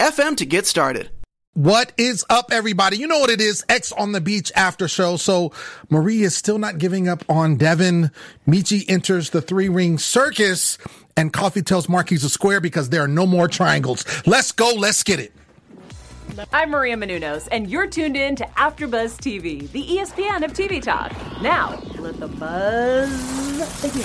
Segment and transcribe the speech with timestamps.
[0.00, 1.10] anchor.fm to get started.
[1.54, 2.98] What is up, everybody?
[2.98, 3.64] You know what it is.
[3.68, 5.16] Ex on the beach after show.
[5.16, 5.52] So
[5.88, 8.10] Marie is still not giving up on Devin.
[8.46, 10.76] Michi enters the three ring circus
[11.16, 14.04] and Coffey tells Mark he's a square because there are no more triangles.
[14.26, 14.74] Let's go.
[14.76, 15.32] Let's get it.
[16.52, 20.82] I'm Maria Menounos, and you're tuned in to AfterBuzz TV, the E ESPN of TV
[20.82, 21.12] talk.
[21.40, 24.02] Now, let the buzz begin.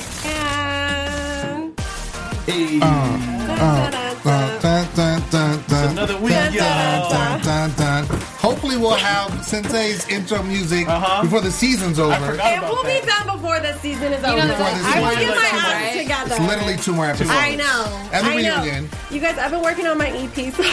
[2.48, 5.88] Uh, uh, uh, Hey.
[5.92, 8.06] another week, y'all.
[8.40, 11.22] Hopefully we'll have Sensei's intro music Uh-huh.
[11.24, 12.34] before the season's over.
[12.36, 14.36] It will be done before the season is over.
[14.48, 15.58] know, I will season get my over.
[15.74, 16.36] act together.
[16.36, 17.30] It's literally two more episodes.
[17.32, 18.10] I know.
[18.12, 18.62] And the I know.
[18.64, 18.90] reunion.
[19.10, 20.64] You guys, I've been working on my EP, so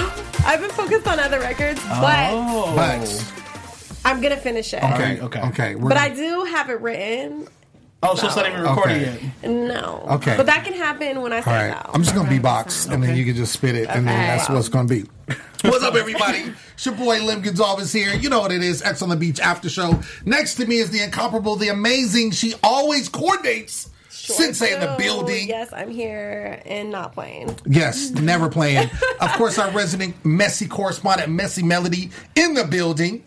[0.46, 2.72] I've been focused on other records, but Oh.
[2.74, 3.24] But
[4.04, 4.82] I'm gonna finish it.
[4.82, 5.74] okay, okay, okay.
[5.74, 7.46] we're- But I do have it written.
[8.00, 9.32] Oh, so it's not even recorded Okay.
[9.42, 9.50] yet.
[9.50, 10.06] No.
[10.10, 10.36] Okay.
[10.36, 11.90] But that can happen when I All say right, no.
[11.92, 14.26] I'm just gonna beatbox, and then you can just spit it, and then Okay.
[14.36, 15.04] that's what's gonna be.
[15.64, 16.52] What's up, everybody?
[16.74, 18.14] It's your boy Lim Gonzalez here.
[18.14, 18.82] You know what it is.
[18.82, 19.98] Ex on the Beach After Show.
[20.24, 22.30] Next to me is the incomparable, the amazing.
[22.30, 23.90] She always coordinates.
[24.10, 25.48] Sensei in the So, building.
[25.48, 27.56] Yes, I'm here and not playing.
[27.66, 28.90] Yes, never playing.
[29.20, 33.24] of course, our resident messy correspondent, Messy Melody, in the building.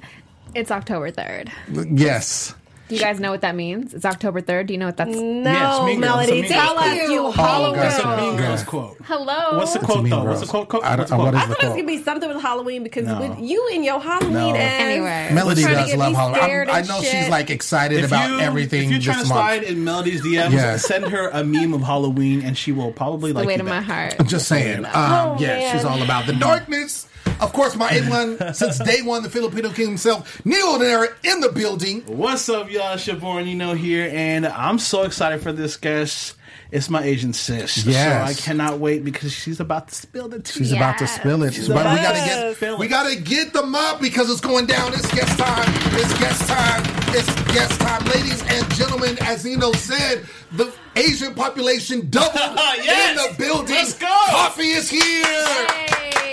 [0.54, 1.50] It's October 3rd.
[1.98, 2.54] Yes.
[2.92, 3.94] Do you guys know what that means?
[3.94, 4.68] It's October 3rd.
[4.68, 5.16] Do you know what that's?
[5.16, 6.00] No, Yes, Mean Girls.
[6.02, 7.10] Melody, It's a Mean tell Girls us quote.
[7.12, 8.02] you Oh, Hollow God.
[8.04, 8.22] A.
[8.22, 8.40] Mean Yeah.
[8.48, 8.98] Girls quote.
[9.06, 9.58] Hello.
[9.58, 10.24] What's the It's quote Mean though?
[10.26, 10.68] What's the quote?
[10.68, 10.84] quote?
[10.84, 11.34] I don't- What's the what quote?
[11.36, 13.20] is I the thought it was gonna be something with Halloween because No.
[13.22, 14.56] with you and your Halloween No.
[14.58, 14.82] ass.
[14.82, 15.30] Anyway.
[15.32, 16.42] Melody trying to does get love me Halloween.
[16.44, 17.12] scared I'm- I and know shit.
[17.12, 19.46] she's like excited If about you, everything if you're trying this to month.
[19.48, 20.86] slide in Melody's DMs, Yes.
[20.86, 23.68] send her a meme of Halloween, and she will probably the like weight you of
[23.70, 23.88] my back.
[23.88, 24.16] heart.
[24.20, 24.84] I'm just saying.
[24.86, 25.72] Um, Oh, yeah, man.
[25.76, 27.08] she's all about the darkness.
[27.42, 31.50] Of course, my A1 since day one, the Filipino king himself, Neil Nera in the
[31.52, 32.02] building.
[32.06, 32.94] What's up, y'all?
[32.94, 36.36] It's your boy Nino here, and I'm so excited for this guest.
[36.72, 37.84] It's my Asian sis.
[37.86, 38.30] Yes.
[38.30, 40.60] So I cannot wait because she's about to spill the tea.
[40.60, 41.54] She's about to spill it.
[41.54, 42.90] She's but we gotta get spill we it.
[42.90, 44.94] gotta get them up because it's going down.
[44.94, 45.74] It's guest time.
[46.00, 46.84] It's guest time.
[47.14, 48.06] It's guest time.
[48.06, 53.10] Ladies and gentlemen, as Nino said, the Asian population doubled Yes.
[53.10, 53.76] in the building.
[53.76, 54.08] Let's go.
[54.30, 55.26] Coffey is here.
[55.26, 56.31] Hey,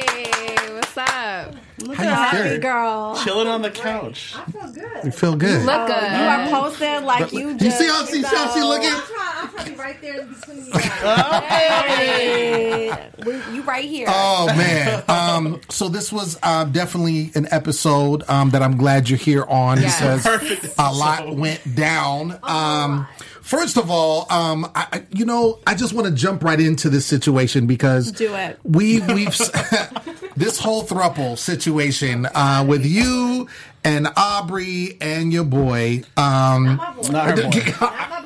[0.95, 1.09] what's up?
[1.09, 1.55] How
[1.87, 2.61] you Happy feeling?
[2.61, 3.17] girl.
[3.25, 4.35] Chilling on the couch.
[4.37, 5.05] I feel good.
[5.05, 5.61] You feel good.
[5.61, 6.03] You Look good.
[6.03, 7.79] You are posted like you you just.
[7.79, 8.91] see how she, how she looking?
[8.93, 10.73] I'm trying to be right there in between you
[11.79, 13.11] Hey.
[13.25, 14.07] We- You right here.
[14.09, 15.03] Oh man!
[15.09, 19.81] Um, so this was uh, definitely an episode um, that I'm glad you're here on
[19.81, 19.99] Yes.
[20.01, 21.39] because Perfect a lot episode.
[21.39, 22.39] went down.
[22.43, 23.07] Um,
[23.43, 26.89] first of all, um, I, I- you know, I just want to jump right into
[26.89, 28.59] this situation because Do it.
[28.65, 29.35] We we've
[30.37, 33.49] this whole thruple situation uh, with you
[33.85, 36.03] and Aubrey and your boy.
[36.17, 36.77] Um,
[37.11, 37.51] Not her boy.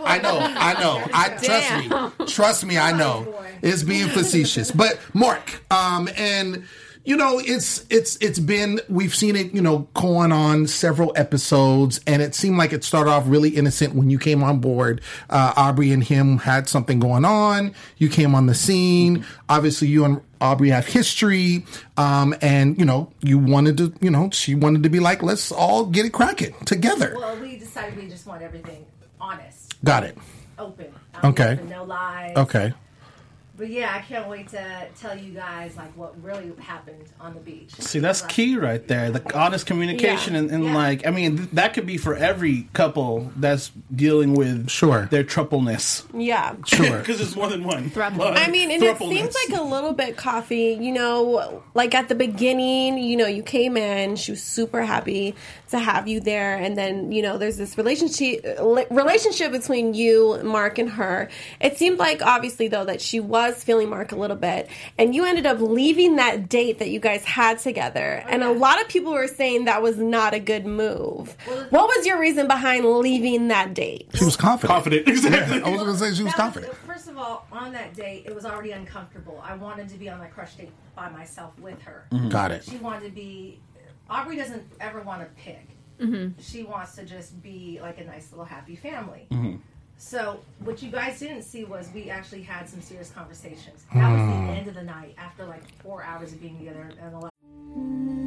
[0.05, 1.05] I know, I know.
[1.15, 2.27] I trust me.
[2.27, 3.35] Trust me, I know.
[3.63, 4.71] It's being facetious.
[4.71, 6.65] But Mark, um, and
[7.05, 12.01] you know, it's it's it's been we've seen it, you know, going on several episodes,
[12.07, 15.01] and it seemed like it started off really innocent when you came on board.
[15.29, 17.75] Uh, Aubrey and him had something going on.
[17.99, 19.25] You came on the scene.
[19.49, 21.65] Obviously, you and Aubrey have history,
[21.97, 25.51] um, and you know, you wanted to, you know, she wanted to be like, let's
[25.51, 27.15] all get it cracking together.
[27.17, 28.87] Well, we decided we just want everything
[29.21, 30.17] honest, Got it.
[30.59, 30.87] open.
[31.25, 31.59] Okay.
[31.69, 32.37] No lies.
[32.37, 32.73] Okay.
[33.63, 37.39] But yeah, I can't wait to tell you guys like what really happened on the
[37.39, 37.71] beach.
[37.75, 39.09] See, that's key right there.
[39.13, 40.41] The honest communication Yeah.
[40.41, 40.75] and, and Yeah.
[40.75, 45.23] like, I mean, th- that could be for every couple that's dealing with sure their
[45.23, 46.05] tripleness.
[46.13, 46.57] Yeah.
[46.67, 47.93] Sure, because it's more than one.
[47.97, 52.17] I mean, and it seems like a little bit Coffey, you know, like at the
[52.17, 55.37] beginning, you know, you came in, she was super happy
[55.71, 56.57] to have you there.
[56.57, 58.45] And then, you know, there's this relationship,
[58.91, 61.29] relationship between you, Mark, and her.
[61.61, 64.69] It seemed like, obviously, though, that she was feeling Mark a little bit.
[64.99, 68.25] And you ended up leaving that date that you guys had together.
[68.29, 71.37] And a lot of people were saying that was not a good move.
[71.71, 74.09] What was your reason behind leaving that date?
[74.15, 74.73] She was confident.
[74.75, 75.59] Confident, exactly.
[75.59, 76.75] Yeah, I was going to say she was That confident.
[76.87, 79.43] first of all, on that date, it was already uncomfortable.
[79.45, 82.07] I wanted to be on that crush date by myself with her.
[82.13, 82.31] Mhm.
[82.31, 82.65] Got it.
[82.65, 83.61] She wanted to be.
[84.11, 85.69] Aubrey doesn't ever want to pick.
[86.01, 86.35] Mhm.
[86.41, 89.27] She wants to just be like a nice little happy family.
[89.31, 89.61] Mhm.
[90.03, 93.85] So what you guys didn't see was we actually had some serious conversations.
[93.95, 94.47] That was Hmm.
[94.49, 97.31] the end of the night after like four hours of being together and a lot.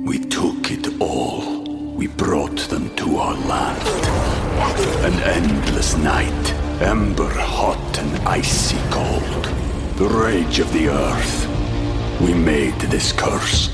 [0.08, 1.64] We took it all.
[1.98, 3.84] We brought them to our land.
[5.04, 6.46] An endless night,
[6.82, 9.44] ember hot and icy cold.
[9.98, 11.36] The rage of the earth.
[12.22, 13.68] We made this curse.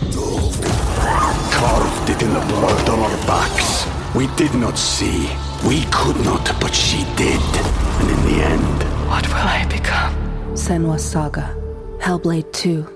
[1.62, 3.86] Carved it in the blood on our backs.
[4.15, 5.30] We did not see.
[5.68, 7.90] We could not, but she did.
[8.01, 10.15] And in the end, What will I become?
[10.56, 11.56] Senua's Saga.
[12.00, 12.88] Hellblade 2.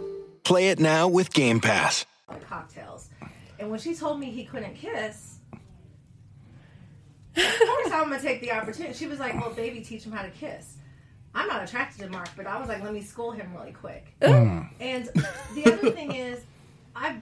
[0.43, 2.05] Play it now with Game Pass.
[2.49, 3.09] cocktails.
[3.59, 8.95] And when she told me he couldn't kiss, of course I'm gonna take the opportunity.
[8.95, 10.77] She was like, "Well, baby, teach him how to kiss."
[11.35, 14.13] I'm not attracted to Mark, but I was like, "Let me school him really quick."
[14.21, 14.69] Mm.
[14.79, 15.05] And
[15.53, 16.43] the other thing is,
[16.95, 17.17] I've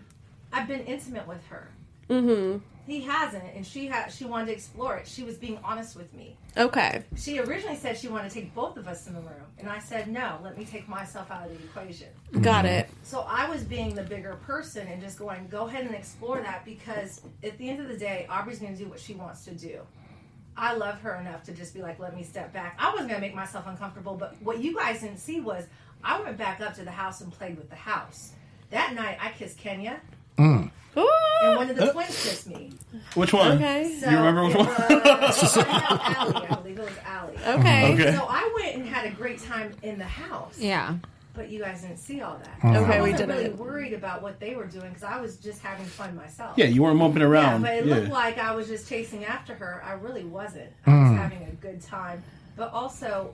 [0.54, 1.70] I've been intimate with her.
[2.10, 2.60] Mm-hmm.
[2.86, 5.08] He hasn't, and she had she wanted to explore it.
[5.08, 6.36] She was being honest with me.
[6.58, 7.04] Okay.
[7.16, 9.80] She originally said she wanted to take both of us in the room, and I
[9.80, 10.40] said no.
[10.44, 12.10] Let me take myself out of the equation.
[12.42, 12.90] Got it.
[13.04, 16.66] So I was being the bigger person and just going, go ahead and explore that
[16.66, 19.52] because at the end of the day, Aubrey's going to do what she wants to
[19.52, 19.80] do.
[20.56, 22.78] I love her enough to just be like, let me step back.
[22.80, 25.66] I wasn't going to make myself uncomfortable, but what you guys didn't see was
[26.04, 28.34] I went back up to the house and played with the house.
[28.70, 30.02] That night, I kissed Kenya,
[30.38, 30.72] Mm.
[31.44, 32.72] and one of the twins kissed me.
[33.16, 33.54] Which one?
[33.54, 33.94] Okay.
[34.00, 34.68] you remember which one?
[34.68, 37.38] was- Allie, I believe it was Allie.
[37.38, 37.94] Okay.
[37.94, 38.16] Okay.
[38.16, 40.58] So I went and had a great time in the house.
[40.58, 40.96] Yeah.
[41.36, 42.62] But you guys didn't see all that.
[42.62, 43.58] So Okay, I wasn't really didn't.
[43.58, 46.54] worried about what they were doing because I was just having fun myself.
[46.58, 47.62] Yeah, you weren't moping around.
[47.64, 47.96] Yeah, but it Yeah.
[47.96, 49.84] looked like I was just chasing after her.
[49.84, 50.72] I really wasn't.
[50.86, 51.18] I was Mm.
[51.18, 52.22] having a good time,
[52.56, 53.34] but also,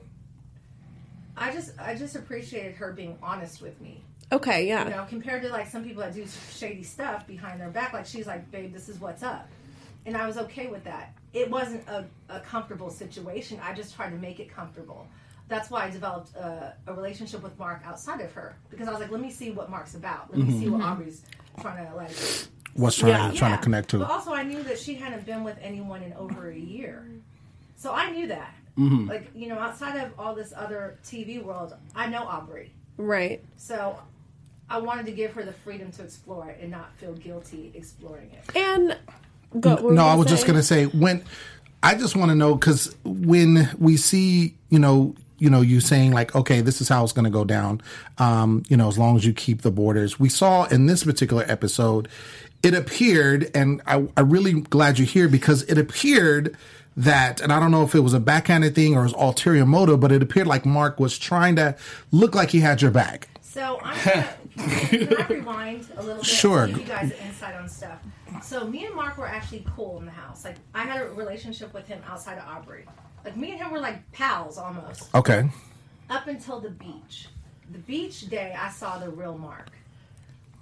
[1.36, 4.02] I just I just appreciated her being honest with me.
[4.32, 4.84] Okay, yeah.
[4.84, 8.06] You know, compared to like some people that do shady stuff behind their back, like
[8.06, 9.48] she's like, "Babe, this is what's up,"
[10.06, 11.12] and I was okay with that.
[11.32, 13.58] It wasn't a, a comfortable situation.
[13.62, 15.06] I just tried to make it comfortable.
[15.48, 19.00] That's why I developed a, a relationship with Mark outside of her because I was
[19.00, 20.30] like, "Let me see what Mark's about.
[20.30, 20.92] Let me see what Mhm.
[20.92, 21.22] Aubrey's
[21.60, 22.12] trying to like."
[22.74, 23.98] What's trying- to trying to connect to.
[23.98, 27.04] But also, I knew that she hadn't been with anyone in over a year,
[27.74, 28.54] so I knew that.
[28.78, 29.08] Mhm.
[29.08, 32.72] Like you know, outside of all this other TV world, I know Aubrey.
[32.96, 33.42] Right.
[33.56, 33.98] So
[34.70, 38.30] I wanted to give her the freedom to explore it and not feel guilty exploring
[38.32, 38.56] it.
[38.56, 38.96] And
[39.58, 41.24] go, what were no, I was just gonna say when
[41.82, 46.12] I just want to know because when we see, you know, you know, you saying
[46.12, 47.80] like, okay, this is how it's gonna go down.
[48.18, 50.20] Um, you know, as long as you keep the borders.
[50.20, 52.08] We saw in this particular episode,
[52.62, 56.56] it appeared, and I, I'm really glad you're here because it appeared
[56.96, 59.64] that, and I don't know if it was a backhanded thing or it was ulterior
[59.64, 61.74] motive, but it appeared like Mark was trying to
[62.12, 63.28] look like he had your back.
[63.52, 64.28] So I'm gonna,
[64.88, 66.26] can I rewind a little bit?
[66.26, 66.66] Sure.
[66.66, 67.98] To give you guys an insight on stuff.
[68.44, 70.44] So me and Mark were actually cool in the house.
[70.44, 72.84] Like I had a relationship with him outside of Aubrey.
[73.24, 75.12] Like me and him were like pals almost.
[75.16, 75.50] Okay.
[76.08, 77.26] Up until the beach.
[77.72, 79.70] The beach day, I saw the real Mark.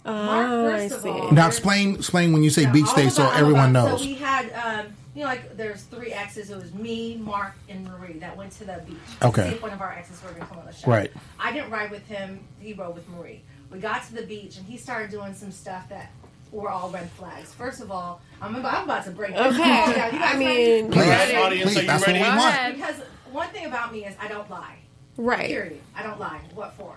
[0.07, 1.09] Oh, Mark, I first of see.
[1.11, 3.91] all, Now explain explain when you say Yeah, beach day so about- all everyone about-
[3.91, 4.01] knows.
[4.01, 4.87] So we had, um,
[5.19, 6.49] you know, like there's three exes.
[6.51, 8.97] It was me, Mark, and Marie that went to the beach.
[9.21, 9.49] Okay.
[9.49, 10.89] See if one of our exes were going to come on the show.
[10.89, 11.11] Right.
[11.41, 12.39] I didn't ride with him.
[12.61, 13.43] He rode with Marie.
[13.73, 16.13] We got to the beach and he started doing some stuff that
[16.53, 17.53] were all red flags.
[17.53, 19.33] First of all, I'm about, I'm about to break.
[19.35, 19.81] this Okay.
[19.81, 20.13] all down.
[20.15, 21.35] You guys I mean- Please, Ready?
[21.37, 22.19] audience, are you That's what ready?
[22.21, 22.75] Go ahead.
[22.77, 22.97] Because
[23.33, 24.77] one thing about me is I don't lie.
[25.17, 25.49] Right.
[25.49, 25.81] Period.
[25.97, 26.41] I don't lie.
[26.55, 26.95] What for?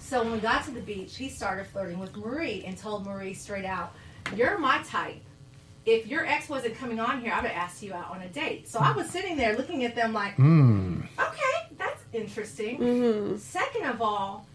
[0.00, 3.34] So when we got to the beach, he started flirting with Marie and told Marie
[3.34, 3.94] straight out,
[4.34, 5.20] "You're my type.
[5.84, 8.28] If your ex wasn't coming on here, I would have asked you out on a
[8.28, 11.04] date." So I was sitting there looking at them like, Mm.
[11.18, 13.36] "Okay, that's interesting." Mm-hmm.
[13.38, 14.46] Second of all,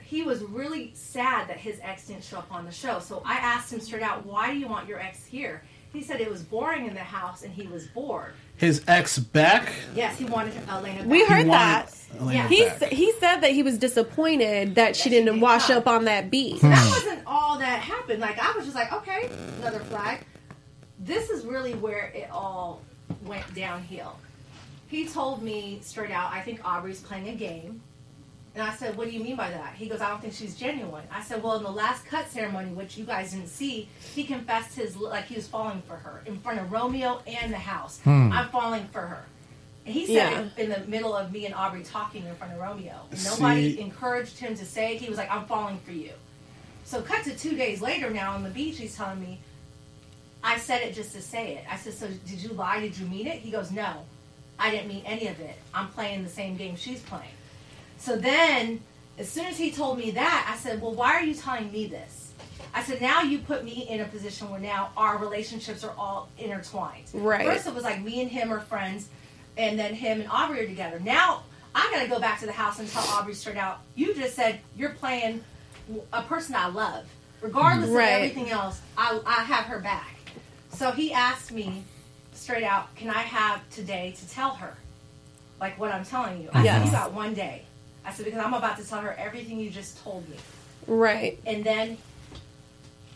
[0.00, 3.00] he was really sad that his ex didn't show up on the show.
[3.00, 5.62] So I asked him straight out, "Why do you want your ex here?"
[5.92, 8.34] He said it was boring in the house and he was bored.
[8.58, 9.72] His ex back.
[9.94, 10.98] Yes, he wanted Elena.
[11.00, 11.06] Back.
[11.10, 11.90] We heard that.
[12.20, 16.04] Elena He s- he said that he was disappointed that she didn't wash up on
[16.04, 16.60] that beach.
[16.60, 18.20] That wasn't all that happened.
[18.20, 20.20] Like I was just like, okay, another flag.
[21.00, 22.82] This is really where it all
[23.24, 24.18] went downhill.
[24.88, 27.80] He told me straight out, I think Aubrey's playing a game.
[28.54, 29.74] And I said, What do you mean by that?
[29.74, 31.04] He goes, I don't think she's genuine.
[31.12, 34.74] I said, Well, in the last cut ceremony, which you guys didn't see, he confessed
[34.76, 38.00] his like he was falling for her in front of Romeo and the house.
[38.00, 38.32] Hmm.
[38.32, 39.24] I'm falling for her.
[39.84, 40.40] And he said Yeah.
[40.40, 42.94] it in the middle of me and Aubrey talking in front of Romeo.
[43.24, 45.02] Nobody See- encouraged him to say it.
[45.02, 46.12] He was like, I'm falling for you.
[46.84, 49.38] So cut to two days later now on the beach, he's telling me,
[50.42, 51.64] I said it just to say it.
[51.70, 52.80] I said, So did you lie?
[52.80, 53.38] Did you mean it?
[53.38, 54.04] He goes, No.
[54.58, 55.56] I didn't mean any of it.
[55.74, 57.28] I'm playing the same game she's playing.
[57.98, 58.80] So then,
[59.18, 61.86] as soon as he told me that, I said, Well, why are you telling me
[61.86, 62.32] this?
[62.74, 66.28] I said, Now you put me in a position where now our relationships are all
[66.38, 67.04] intertwined.
[67.12, 67.44] Right.
[67.46, 69.08] First, it was like me and him are friends,
[69.56, 71.00] and then him and Aubrey are together.
[71.00, 71.42] Now,
[71.74, 74.34] I got to go back to the house and tell Aubrey straight out, You just
[74.34, 75.42] said you're playing
[76.12, 77.04] a person I love.
[77.42, 78.04] Regardless Right.
[78.04, 80.15] of everything else, I, I have her back.
[80.76, 81.84] So he asked me
[82.34, 84.76] straight out, Can I have today to tell her?
[85.58, 86.50] Like what I'm telling you.
[86.52, 87.62] I said, You got one day.
[88.04, 90.36] I said, Because I'm about to tell her everything you just told me.
[90.86, 91.38] Right.
[91.46, 91.96] And then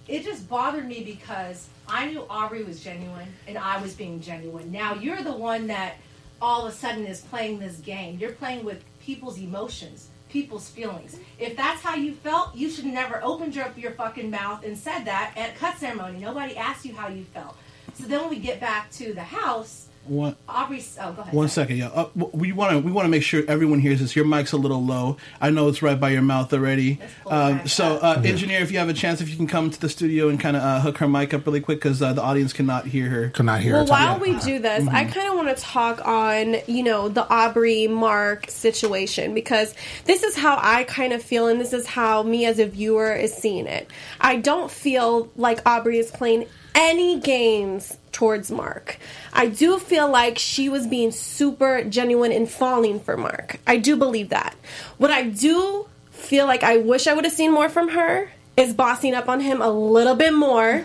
[0.09, 4.73] it just bothered me because I knew Aubrey was genuine and I was being genuine.
[4.73, 5.97] Now you're the one that
[6.41, 8.19] all of a sudden is playing this game.
[8.19, 11.19] You're playing with people's emotions, people's feelings.
[11.39, 15.05] If that's how you felt, you should never opened your, your fucking mouth and said
[15.05, 16.19] that at cut ceremony.
[16.19, 17.57] Nobody asked you how you felt.
[17.95, 21.33] So then when we get back to the house, One, Aubrey, oh, go ahead.
[21.33, 21.87] one second, yeah.
[21.87, 24.17] Uh, we want to we want to make sure everyone hears this.
[24.17, 25.19] Your mic's a little low.
[25.41, 26.99] I know it's right by your mouth already.
[27.29, 29.89] Um, so, uh, engineer, if you have a chance, if you can come to the
[29.89, 32.53] studio and kind of uh, hook her mic up really quick because uh, the audience
[32.53, 33.29] cannot hear her.
[33.29, 33.75] Cannot hear.
[33.75, 35.13] Well, while we do this, I Mhm.
[35.13, 39.77] kind of want to talk on, you know, the Aubrey Mark situation because
[40.07, 43.13] this is how I kind of feel, and this is how me as a viewer
[43.15, 43.89] is seeing it.
[44.21, 48.99] I don't feel like Aubrey is playing any games towards Mark.
[49.33, 53.59] I do feel like she was being super genuine in falling for Mark.
[53.67, 54.55] I do believe that.
[54.99, 58.75] What I do feel like I wish I would have seen more from her is
[58.75, 60.85] bossing up on him a little bit more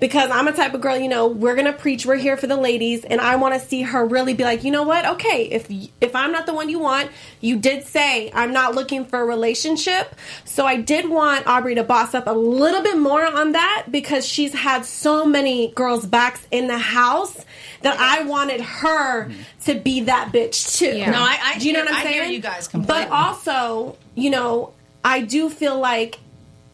[0.00, 2.46] because I'm a type of girl, you know, we're going to preach, we're here for
[2.46, 5.04] the ladies and I want to see her really be like, "You know what?
[5.06, 5.66] Okay, if
[6.00, 9.24] if I'm not the one you want, you did say I'm not looking for a
[9.24, 10.14] relationship."
[10.44, 14.26] So I did want Aubrey to boss up a little bit more on that because
[14.26, 17.44] she's had so many girls backs in the house
[17.82, 19.30] that I wanted her
[19.64, 20.96] to be that bitch too.
[20.96, 21.10] Yeah.
[21.10, 22.32] No, I- I do you know what I'm I hear saying?
[22.34, 23.04] you guys completely.
[23.04, 24.72] But also, you know,
[25.04, 26.18] I do feel like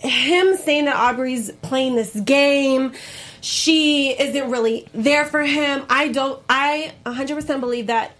[0.04, 2.92] him saying that Aubrey's playing this game,
[3.40, 5.84] she isn't really there for him.
[5.88, 6.42] I don't.
[6.48, 8.12] I 100% believe that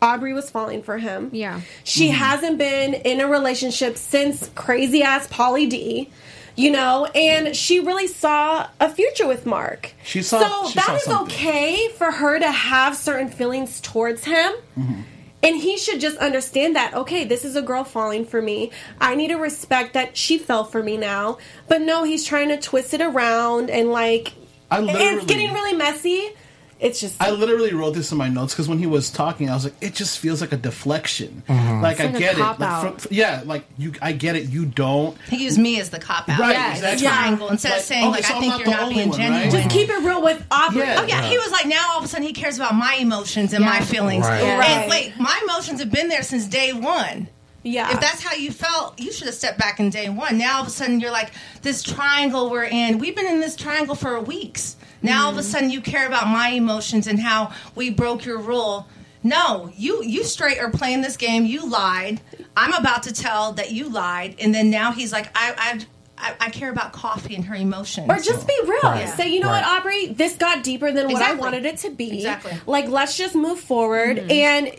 [0.00, 1.30] Aubrey was falling for him.
[1.32, 1.60] Yeah.
[1.84, 2.16] She mm-hmm.
[2.16, 6.10] hasn't been in a relationship since crazy ass Pauly D.
[6.54, 9.94] You know, and she really saw a future with Mark.
[10.04, 11.34] She saw- So she that saw is something.
[11.34, 14.52] okay for her to have certain feelings towards him.
[14.78, 15.00] Mm-hmm.
[15.42, 18.70] And he should just understand that, okay, this is a girl falling for me.
[19.00, 21.38] I need to respect that she fell for me now.
[21.66, 24.34] But no, he's trying to twist it around and like,
[24.70, 26.34] I it's getting really messy.
[26.82, 27.22] It's just.
[27.22, 29.74] I literally wrote this in my notes because when he was talking, I was like,
[29.80, 31.42] it just feels like a deflection.
[31.48, 31.80] Mm-hmm.
[31.80, 33.00] Like I It's like a get it, like, cop-out.
[33.00, 34.48] fr- fr- yeah, like you, I get it.
[34.50, 35.16] You don't.
[35.28, 36.40] He used me as the cop out.
[36.40, 37.06] Right, yeah, exactly.
[37.06, 37.48] the triangle.
[37.50, 39.42] Instead Like, of saying, okay, like, so I think not you're not being one, genuine.
[39.44, 39.52] right?
[39.52, 40.80] just keep it real with Aubrey.
[40.80, 40.98] Yeah.
[41.00, 43.52] Oh yeah, he was like now all of a sudden he cares about my emotions
[43.52, 44.26] and my feelings.
[44.26, 44.42] Right.
[44.42, 44.88] And Right.
[44.90, 47.28] wait, my emotions have been there since day one.
[47.62, 47.92] Yeah.
[47.92, 50.38] If that's how you felt, you should have stepped back in day one.
[50.38, 51.30] Now all of a sudden you're like
[51.62, 52.98] this triangle we're in.
[52.98, 54.76] We've been in this triangle for weeks.
[55.00, 55.50] Now all of a mm-hmm.
[55.50, 58.88] sudden you care about my emotions and how we broke your rule.
[59.24, 61.46] No, you you straight are playing this game.
[61.46, 62.20] You lied.
[62.56, 65.86] I'm about to tell that you lied, and then now he's like, I I
[66.22, 68.08] I, I care about Coffey and her emotions.
[68.08, 68.80] Or just be real.
[68.82, 69.08] Right.
[69.08, 69.62] Say, you know Right.
[69.62, 72.18] what, Aubrey, this got deeper than what I wanted it to be.
[72.18, 72.52] Exactly.
[72.64, 74.18] Like, let's just move forward.
[74.18, 74.30] Mm-hmm.
[74.30, 74.70] And,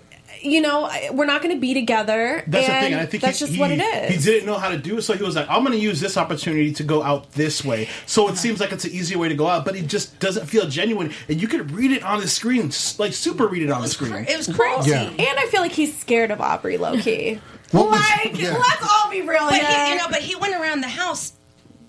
[0.44, 2.44] you know, we're not going to be together.
[2.48, 2.94] That's the thing.
[2.94, 4.24] and I think that's he, just he, what it is.
[4.24, 6.00] He didn't know how to do it, so he was like, "I'm going to use
[6.00, 9.30] this opportunity to go out this way." So it seems like it's an easier way
[9.30, 12.20] to go out, but it just doesn't feel genuine, and you could read it on
[12.20, 14.14] the screen, like super read it on the screen.
[14.28, 14.92] it was crazy.
[14.92, 15.04] Yeah.
[15.10, 17.40] And I feel like he's scared of Aubrey, low key.
[17.72, 18.52] What was- like, yeah.
[18.56, 19.86] let's all be real But here.
[19.86, 21.34] he, you know, but he went around the house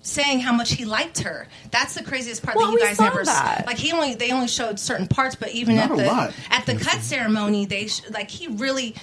[0.05, 1.47] saying how much he liked her.
[1.71, 3.63] That's the craziest part Well, that you we guys saw never that.
[3.65, 3.77] like.
[3.77, 6.33] He only they only showed certain parts, but even Not at the lot.
[6.51, 8.95] at the cut ceremony, they sh- like he really.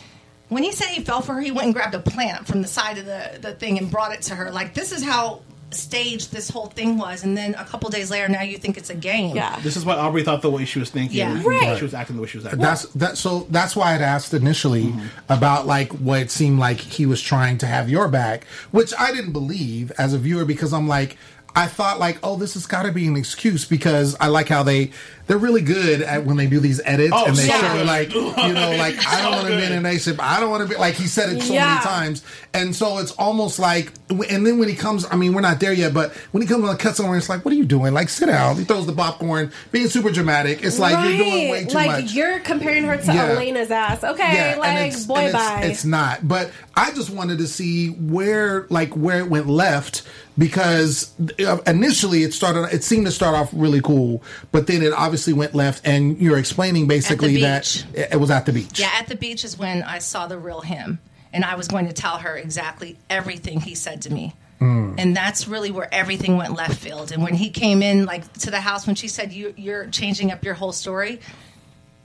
[0.49, 2.69] When he said he fell for her, he went and grabbed a plant from the
[2.69, 4.51] side of the, the thing and brought it to her.
[4.51, 5.41] Like this is how
[5.75, 8.91] staged this whole thing was, and then a couple days later, now you think it's
[8.91, 9.37] a game.
[9.37, 9.59] Yeah.
[9.61, 11.19] This is why Aubrey thought the way she was thinking.
[11.19, 11.33] Yeah.
[11.33, 11.77] and Right.
[11.77, 12.61] She was acting the way she was acting.
[12.61, 13.19] That's that.
[13.19, 15.07] So that's why I'd asked initially mm-hmm.
[15.29, 19.13] about like what it seemed like he was trying to have your back, which I
[19.13, 21.17] didn't believe as a viewer because I'm like.
[21.55, 24.63] I thought like, oh, this has got to be an excuse because I like how
[24.63, 24.91] they
[25.29, 28.13] they're really good at when they do these edits Oh, and they so show like
[28.13, 28.21] you
[28.53, 30.23] know like I don't want to be in a relationship.
[30.23, 31.69] I don't want to be like he said it so Yeah.
[31.75, 33.93] many times, and so it's almost like.
[34.29, 36.65] And then when he comes, I mean, we're not there yet, but when he comes
[36.65, 37.95] on the cut somewhere, it's like, what are you doing?
[37.95, 38.57] Like, sit down.
[38.57, 40.63] He throws the popcorn, being super dramatic.
[40.63, 42.13] It's like you're doing way too like much.
[42.13, 43.31] you're comparing her to Yeah.
[43.31, 44.05] Elena's ass.
[44.05, 45.61] Okay, Yeah, like it's- boy and it's, bye.
[45.65, 46.29] It's not.
[46.29, 50.03] But I just wanted to see where, like, where it went left
[50.39, 52.73] because uh, initially it started.
[52.73, 55.87] It seemed to start off really cool, but then it obviously went left.
[55.87, 58.81] And you're explaining basically that it, it was at the beach.
[58.81, 60.99] Yeah, at the beach is when I saw the real him,
[61.33, 64.35] and I was going to tell her exactly everything he said to me.
[64.61, 64.95] Mm.
[64.97, 67.11] And that's really where everything went left field.
[67.11, 70.31] And when he came in, like to the house, when she said you, you're changing
[70.31, 71.21] up your whole story,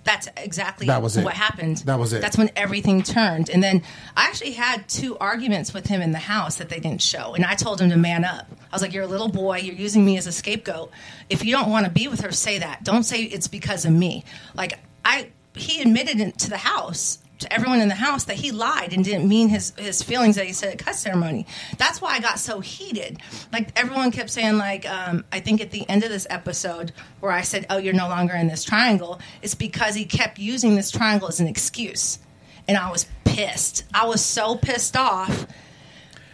[0.08, 1.24] that's exactly That was it.
[1.26, 1.78] what happened.
[1.86, 2.22] That was it.
[2.22, 3.50] That's when everything turned.
[3.52, 3.84] And then
[4.16, 7.36] I actually had two arguments with him in the house that they didn't show.
[7.36, 8.48] And I told him to man up.
[8.52, 9.58] I was like, You're a little boy.
[9.58, 10.92] You're using me as a scapegoat.
[11.30, 12.84] If you don't want to be with her, say that.
[12.84, 14.24] Don't say it's because of me.
[14.56, 17.20] Like, I, he admitted it to the house.
[17.40, 20.46] To everyone in the house that he lied and didn't mean his his feelings that
[20.48, 21.46] he said at cut ceremony.
[21.78, 23.20] That's why I got so heated.
[23.54, 27.32] Like everyone kept saying, like um, I think at the end of this episode where
[27.32, 30.90] I said, "Oh, you're no longer in this triangle," it's because he kept using this
[30.90, 32.18] triangle as an excuse,
[32.68, 33.84] and I was pissed.
[33.94, 35.46] I was so pissed off.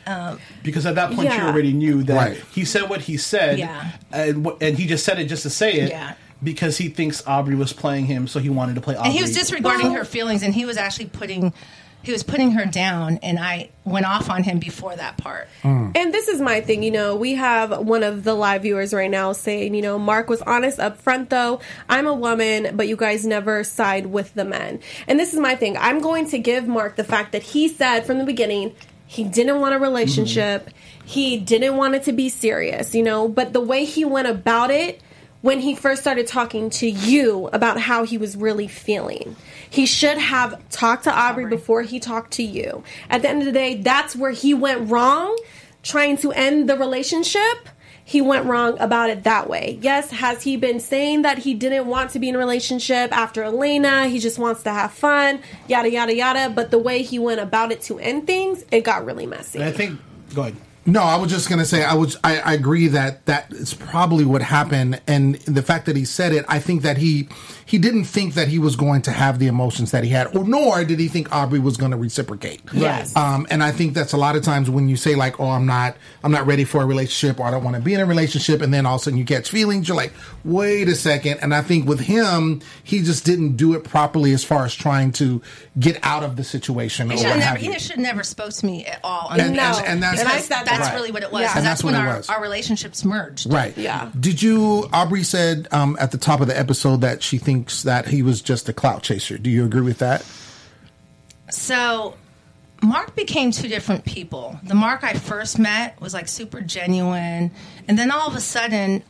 [0.06, 2.44] Um, because at that point you already knew that Right.
[2.54, 3.92] he said what he said, Yeah.
[4.12, 6.16] and, and he just said it just to say it, Yeah.
[6.44, 9.10] Because he thinks Aubrey was playing him, so he wanted to play Aubrey.
[9.10, 11.54] and he was disregarding her feelings, and he was actually putting
[12.04, 15.48] he was putting her down, and I went off on him before that part.
[15.64, 15.96] Mm.
[15.98, 19.10] And this is my thing, you know, we have one of the live viewers right
[19.10, 21.62] now saying, you know, Mark was honest up front though.
[21.88, 24.82] I'm a woman, but you guys never side with the men.
[25.08, 25.78] And this is my thing.
[25.78, 28.76] I'm going to give Mark the fact that he said from the beginning
[29.08, 30.66] he didn't want a relationship.
[30.66, 31.08] Mm-hmm.
[31.08, 34.72] He didn't want it to be serious, you know, but the way he went about
[34.72, 35.02] it
[35.44, 39.36] when he first started talking to you about how he was really feeling.
[39.70, 42.82] He should have talked to Aubrey before he talked to you.
[43.10, 45.38] At the end of the day, that's where he went wrong
[45.84, 47.68] trying to end the relationship.
[48.06, 49.80] He went wrong about it that way.
[49.82, 53.44] Yes, has he been saying that he didn't want to be in a relationship after
[53.44, 54.08] Elena?
[54.08, 56.54] He just wants to have fun, yada, yada, yada.
[56.56, 59.60] But the way he went about it to end things, it got really messy.
[59.60, 60.00] And I think,
[60.34, 60.56] go ahead.
[60.86, 64.26] No, I was just gonna say I was I, I agree that that is probably
[64.26, 67.30] what happened, and the fact that he said it, I think that he
[67.74, 70.44] he didn't think that he was going to have the emotions that he had, or
[70.44, 72.62] nor did he think Aubrey was going to reciprocate.
[72.72, 73.16] Yes.
[73.16, 75.66] Um, and I think that's a lot of times when you say like, "Oh, I'm
[75.66, 78.06] not I'm not ready for a relationship," or "I don't want to be in a
[78.06, 81.40] relationship," and then all of a sudden you catch feelings, you're like, "Wait a second.
[81.42, 85.12] And I think with him, he just didn't do it properly as far as trying
[85.14, 85.42] to
[85.80, 87.72] get out of the situation or He what should never, have you.
[87.72, 89.30] he should never spoke to me at all.
[89.32, 89.82] And- and- No.
[89.84, 90.94] and that's- And I said that's that.
[90.96, 91.42] really what it was.
[91.42, 91.48] Yeah.
[91.48, 93.52] 'cause And that's, that's when our, our relationships merged.
[93.52, 93.76] Right.
[93.76, 94.10] Yeah.
[94.20, 94.88] Did you?
[94.94, 98.42] Aubrey said um, at the top of the episode that she thinks that he was
[98.42, 99.38] just a clout chaser.
[99.38, 100.26] Do you agree with that?
[101.50, 102.16] So
[102.82, 104.60] Mark became two different people.
[104.64, 107.52] The Mark I first met was like super genuine,
[107.88, 109.04] and then all of a sudden,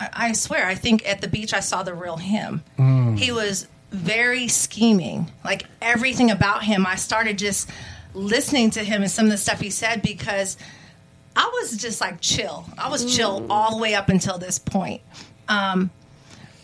[0.00, 2.62] I, I swear, I think at the beach I saw the real him.
[2.78, 3.18] Mm.
[3.18, 5.30] He was very scheming.
[5.44, 7.70] Like everything about him, I started just
[8.14, 10.56] listening to him and some of the stuff he said because
[11.36, 12.64] I was just like chill.
[12.76, 15.02] I was chill all the way up until this point.
[15.48, 15.90] Um,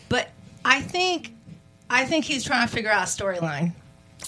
[0.09, 0.29] but
[0.65, 1.33] I think
[1.91, 3.73] I think he's trying to figure out a storyline.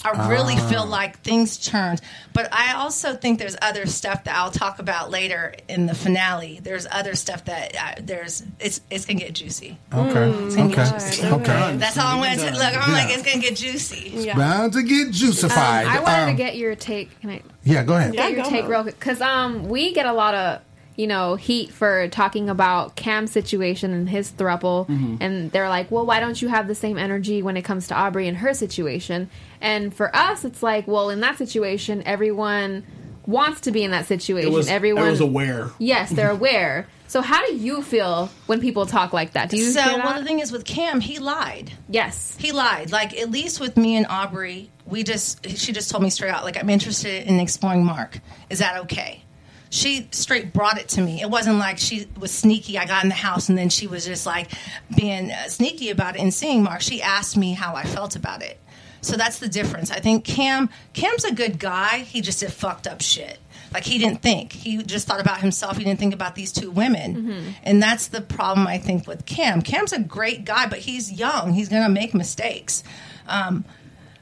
[0.05, 0.69] I really Ah.
[0.69, 1.99] feel like things turned,
[2.31, 6.59] but I also think there's other stuff that I'll talk about later in the finale.
[6.63, 9.77] There's other stuff that uh, there's it's it's gonna get juicy.
[9.93, 10.29] Okay.
[10.45, 10.91] It's gonna get Okay.
[10.99, 11.25] juicy.
[11.27, 11.75] Okay.
[11.77, 12.51] That's all I'm gonna.
[12.51, 12.97] Look, I'm Yeah.
[13.03, 14.11] like it's gonna get juicy.
[14.15, 15.87] yeah Bound to get juicified.
[15.87, 17.19] Um, I wanted to Um, get your take.
[17.19, 17.41] Can I?
[17.65, 18.13] Yeah, go ahead.
[18.13, 20.61] Get your take real quick because um we get a lot of
[20.99, 25.17] you know heat for talking about Cam's situation and his thruple, Mhm.
[25.21, 27.95] and they're like, well, why don't you have the same energy when it comes to
[27.95, 29.29] Aubrey and her situation?
[29.61, 32.83] And for us, it's like, well, in that situation, everyone
[33.25, 34.51] wants to be in that situation.
[34.51, 35.69] It was, everyone I was aware.
[35.79, 36.87] Yes, they're aware.
[37.07, 39.49] So how do you feel when people talk like that?
[39.49, 41.71] Do you so feel well, the thing is with Cam, he lied.
[41.89, 42.91] Yes, he lied.
[42.91, 46.43] Like at least with me and Aubrey, we just she just told me straight out,
[46.43, 48.19] like I'm interested in exploring Mark.
[48.49, 49.23] Is that okay?
[49.69, 51.21] She straight brought it to me.
[51.21, 52.77] It wasn't like she was sneaky.
[52.77, 54.51] I got in the house and then she was just like
[54.95, 56.81] being uh, sneaky about it and seeing Mark.
[56.81, 58.59] She asked me how I felt about it.
[59.01, 59.91] So that's the difference.
[59.91, 61.99] I think Cam Cam's a good guy.
[61.99, 63.37] He just did fucked up shit.
[63.71, 64.51] Like he didn't think.
[64.51, 65.77] He just thought about himself.
[65.77, 67.15] He didn't think about these two women.
[67.15, 67.49] Mm-hmm.
[67.63, 69.61] And that's the problem I think with Cam.
[69.61, 71.53] Cam's a great guy, but he's young.
[71.53, 72.83] He's going to make mistakes.
[73.27, 73.63] Um,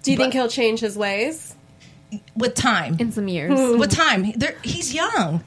[0.04, 1.56] Do you think he'll change his ways?
[2.36, 2.98] With time.
[3.00, 3.52] in some years.
[3.80, 5.44] with time, He- there- he's young.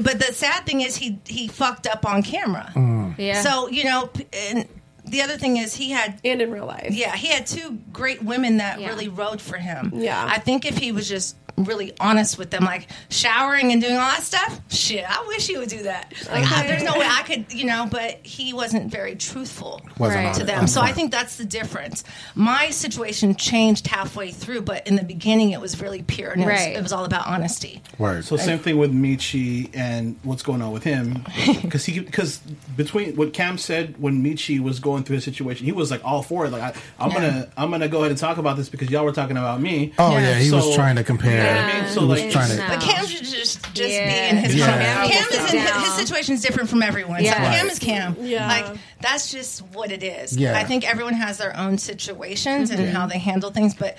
[0.00, 2.70] But the sad thing is he he fucked up on camera.
[2.74, 3.14] Mm.
[3.18, 3.40] Yeah.
[3.40, 4.68] So you know, p- and
[5.06, 6.88] the other thing is he had and in real life.
[6.90, 8.88] Yeah, he had two great women that Yeah.
[8.88, 9.92] really rode for him.
[9.94, 10.22] Yeah.
[10.30, 14.00] I think if he was just really honest with them, like showering and doing all
[14.10, 16.12] that stuff, shit, I wish he would do that.
[16.30, 17.86] Like, I, there's no way I could, you know.
[17.90, 20.34] But he wasn't very truthful Wasn't Right.
[20.34, 20.66] to them.
[20.66, 22.04] So I think that's the difference.
[22.34, 26.46] My situation changed halfway through, but in the beginning, it was really pure and it,
[26.46, 26.68] Right.
[26.70, 27.82] was, it was all about honesty.
[27.98, 28.22] Right.
[28.24, 31.24] So same thing with Michi and what's going on with him,
[31.62, 32.38] because he because
[32.76, 36.22] between what Cam said when Michi was going through his situation, he was like all
[36.22, 36.50] for it.
[36.52, 37.14] Like I, I'm Yeah.
[37.16, 39.92] gonna I'm gonna go ahead and talk about this because y'all were talking about me.
[39.98, 41.47] Oh yeah, he was trying to compare.
[41.48, 41.90] You know what I mean?
[41.92, 42.56] So he was like trying to.
[42.56, 42.68] No.
[42.68, 44.30] But Cam should just just Yeah.
[44.30, 44.66] be in his Yeah.
[44.66, 45.18] Cam, Yeah.
[45.18, 45.80] Cam is in, Down.
[45.80, 47.18] his situation is different from everyone.
[47.18, 47.54] So Yeah.
[47.54, 48.16] Cam is Cam.
[48.20, 48.48] Yeah.
[48.48, 50.36] Like that's just what it is.
[50.36, 50.56] Yeah.
[50.56, 52.94] I think everyone has their own situations and mm-hmm.
[52.94, 53.98] how they handle things, but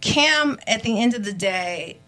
[0.00, 1.98] Cam at the end of the day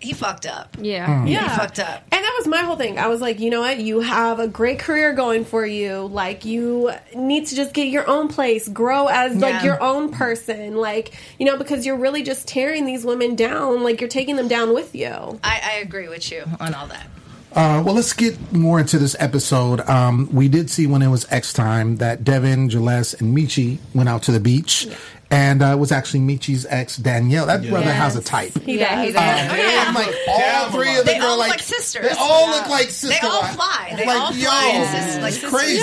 [0.00, 0.76] he fucked up.
[0.80, 1.24] Yeah.
[1.24, 1.56] He Yeah.
[1.56, 2.02] fucked up.
[2.12, 2.98] And that was my whole thing.
[2.98, 3.78] I was like, you know what?
[3.78, 6.06] You have a great career going for you.
[6.12, 9.40] Like, you need to just get your own place, grow as Yeah.
[9.40, 10.76] like your own person.
[10.76, 13.82] Like, you know, because you're really just tearing these women down.
[13.82, 15.08] Like, you're taking them down with you.
[15.42, 17.06] I, I agree with you on all that.
[17.50, 19.80] Uh, well, let's get more into this episode.
[19.88, 24.08] Um, we did see when it was X time that Devin, Jaless, and Michi went
[24.08, 24.86] out to the beach,
[25.30, 27.46] and uh, it was actually Michi's ex Danielle.
[27.46, 27.96] That brother Yes.
[27.96, 28.58] has a type.
[28.62, 29.06] He Yeah, does.
[29.06, 29.22] he does.
[29.58, 29.84] yeah.
[29.88, 32.08] I'm like all three of the They girls, all like, look like sisters.
[32.10, 32.52] They all Yeah.
[32.56, 33.20] look like sisters.
[33.20, 33.94] They all fly.
[33.96, 35.50] They like, all yo, fly in sis- like it's sisters.
[35.50, 35.82] crazy.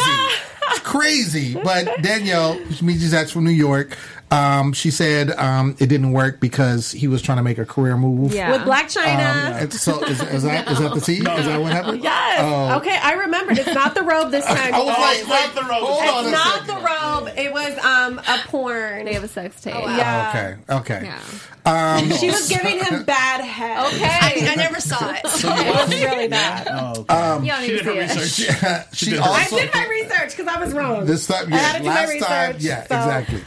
[0.71, 1.53] It's crazy.
[1.63, 3.95] But Danielle, Michi's ex from New York,
[4.31, 7.95] um, she said um, it didn't work because he was trying to make a career
[7.97, 8.33] move.
[8.33, 8.51] Yeah.
[8.51, 9.05] With Blac Chyna.
[9.47, 11.17] Um, and so is, is that is that the tea?
[11.17, 12.03] Is that what happened?
[12.03, 12.39] Yes.
[12.41, 12.77] Oh.
[12.77, 13.57] Okay, I remembered.
[13.59, 14.57] It's not the robe this time.
[14.73, 15.55] I was you like, guys.
[15.55, 15.83] wait, the robe.
[15.83, 16.67] hold it's on not second.
[16.67, 17.37] the robe.
[17.37, 19.05] It was um a porn.
[19.05, 19.75] They have a sex tape.
[19.75, 20.57] Yeah.
[20.67, 20.75] Okay.
[20.95, 21.05] Okay.
[21.05, 21.19] Yeah.
[21.65, 23.85] Um, She was giving him bad head.
[23.87, 24.05] Okay.
[24.05, 25.21] I, I never saw it.
[25.25, 26.67] It was really bad.
[26.75, 27.13] Oh, okay.
[27.13, 28.49] Um, you don't she need did to her see it.
[28.49, 28.87] research.
[28.95, 31.05] she did her I did my research because I was wrong.
[31.05, 33.41] this time, I yeah, had to do my last time, yeah, so- exactly.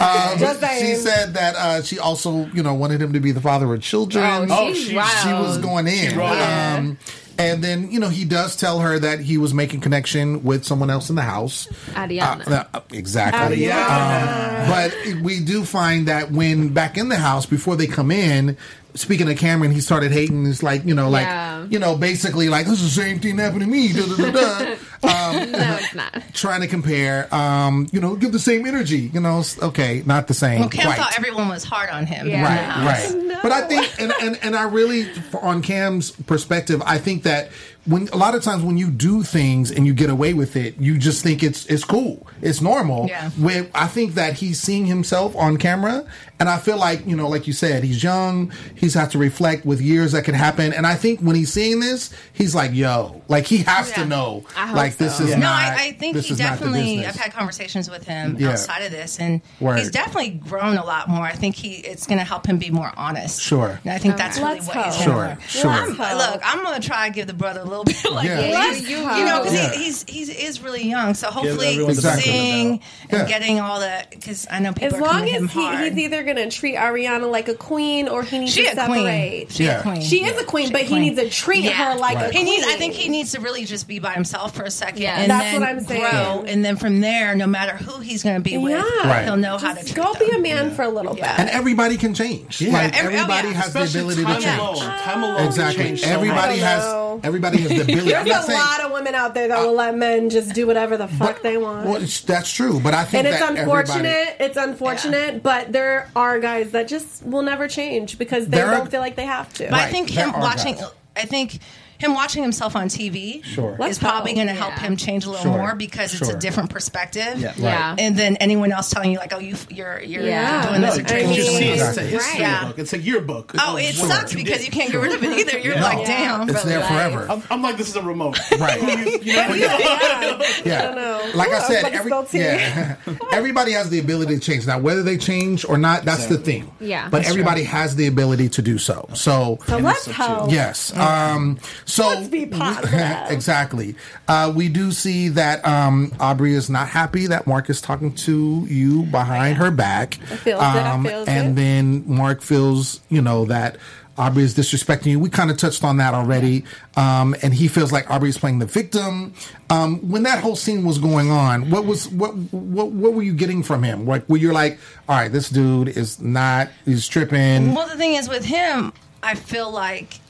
[0.00, 3.40] Um, Just she said that uh, she also, you know, wanted him to be the
[3.40, 4.24] father of children.
[4.24, 5.10] Oh, Oh, she- wild.
[5.22, 6.16] she was going in.
[6.18, 6.98] rolled Um,
[7.38, 10.90] and then, you know, he does tell her that he was making connection with someone
[10.90, 11.66] else in the house.
[11.92, 12.46] Ariana.
[12.46, 13.70] Uh, uh, exactly.
[13.70, 18.56] Um, but we do find that when back in the house, before they come in,
[18.94, 20.46] speaking of Cameron, he started hating.
[20.46, 21.64] It's like, you know, like, Yeah.
[21.68, 23.92] you know, basically like, this is the same thing happened to me.
[23.92, 24.74] Da, da, da, da.
[25.04, 26.22] Um, no, it's not.
[26.32, 30.32] trying to compare, um, you know, give the same energy, you know, okay, not the
[30.34, 30.60] same.
[30.60, 30.96] Well, Cam quite.
[30.96, 32.26] thought everyone was hard on him.
[32.26, 32.42] Yeah.
[32.42, 33.38] Right, right.
[33.42, 35.06] But I think, and, and, and I really,
[35.42, 37.50] on Cam's perspective, I think that
[37.86, 40.78] when a lot of times when you do things and you get away with it,
[40.78, 43.06] you just think it's it's cool, it's normal.
[43.08, 43.30] Yeah.
[43.30, 46.06] Where I think that he's seeing himself on camera,
[46.40, 48.52] and I feel like you know, like you said, he's young.
[48.74, 51.80] He's had to reflect with years that can happen, and I think when he's seeing
[51.80, 55.36] this, he's like, "Yo," like he has to know, I hope like this is Yeah.
[55.36, 55.40] not.
[55.40, 55.48] No,
[55.82, 57.04] I, I think this he is definitely.
[57.06, 58.50] I've had conversations with him Yeah.
[58.52, 59.78] outside of this, and Word.
[59.78, 61.24] he's definitely grown a lot more.
[61.24, 63.42] I think he it's going to help him be more honest.
[63.42, 63.78] Sure.
[63.84, 64.84] And I think that's really Let's what hope.
[64.86, 65.38] he's Sure, doing.
[65.48, 65.70] sure.
[65.70, 68.72] I'm, look, I'm going to try to give the brother a little bit like Yeah.
[68.72, 69.72] you, you, you know, because Yeah.
[69.72, 71.14] he, he's he's is really young.
[71.14, 72.80] So hopefully, everyone the benefit of the seeing doubt.
[73.10, 73.26] and Yeah.
[73.28, 75.92] getting all that because I know people As long coming at him as he, hard.
[75.92, 78.86] he's either going to treat Ariana like a queen or he needs she to a
[78.86, 78.96] queen.
[79.04, 79.52] separate.
[79.52, 79.78] She Yeah.
[79.78, 80.02] a queen.
[80.02, 82.24] She is a queen, She but a he needs to treat her like Right.
[82.24, 82.44] a He queen.
[82.46, 82.66] needs.
[82.66, 85.18] I think he needs to really just be by himself for a second, Yeah.
[85.20, 86.00] and That's then what I'm saying.
[86.00, 89.08] grow, and then from there, no matter who he's going to be with, Yeah.
[89.08, 89.24] Right.
[89.24, 90.28] he'll know how to Just treat go them.
[90.28, 92.60] be a man for a little bit and everybody can change.
[92.60, 92.72] Yeah.
[92.72, 94.78] Like oh, everybody has the ability to change.
[94.80, 95.46] Time alone.
[95.46, 96.02] Exactly.
[96.04, 97.20] Everybody has I don't know.
[97.24, 98.14] everybody has the ability.
[98.14, 100.66] I'm There's a saying, lot of women out there that will let men just do
[100.66, 101.86] whatever the fuck they want.
[101.86, 104.36] well, it's, that's true, but I think and it's unfortunate.
[104.40, 108.90] It's unfortunate, but there are guys that just will never change because they There don't
[108.90, 109.64] feel like they have to.
[109.64, 110.90] But I think him watching, guys.
[111.16, 111.58] I think
[112.04, 113.76] him watching himself on TV Sure.
[113.88, 114.80] is probably going to help Yeah.
[114.80, 115.52] him change a little Sure.
[115.58, 117.38] more because it's a different perspective.
[117.38, 117.52] Yeah.
[117.56, 117.96] Yeah.
[117.98, 120.68] And then anyone else telling you like, oh, you, you're you're Yeah.
[120.68, 121.88] doing this No, or I mean, see, this.
[121.88, 122.64] it's a history Yeah.
[122.66, 122.78] book.
[122.78, 123.52] It's like your book.
[123.58, 124.08] Oh, it Sure.
[124.08, 125.58] sucks because you can't get rid of it either.
[125.58, 125.82] You're Yeah.
[125.82, 126.36] like, Yeah.
[126.38, 126.48] damn.
[126.50, 126.88] it's there life.
[126.88, 127.26] forever.
[127.30, 128.38] I'm, I'm like, this is a remote.
[128.58, 128.80] Right.
[129.24, 130.42] You know, yeah.
[130.64, 130.78] Yeah.
[130.78, 131.30] I don't know.
[131.34, 132.96] Like I said, every, yeah,
[133.32, 134.66] everybody has the ability to change.
[134.66, 136.70] Now, whether they change or not, that's the thing.
[136.80, 137.08] Yeah.
[137.10, 139.08] But That's everybody has the ability to do so.
[139.14, 140.50] So, So let's hope.
[140.52, 140.96] Yes.
[140.96, 141.58] Um,
[141.94, 143.30] so Let's be positive.
[143.30, 143.94] exactly.
[144.26, 148.66] Uh, we do see that um, Aubrey is not happy that Mark is talking to
[148.68, 150.18] you behind her back.
[150.30, 151.54] I feels it, I Um, feels and it.
[151.60, 153.76] then Mark feels, you know, that
[154.16, 155.18] Aubrey is disrespecting you.
[155.20, 156.64] We kind of touched on that already.
[156.96, 159.34] Um, and he feels like Aubrey is playing the victim.
[159.70, 163.34] Um, when that whole scene was going on, what was what what what were you
[163.34, 164.06] getting from him?
[164.06, 164.78] Like, were you like,
[165.08, 167.74] all right, this dude is not, he's tripping.
[167.74, 170.20] Well, the thing is with him, I feel like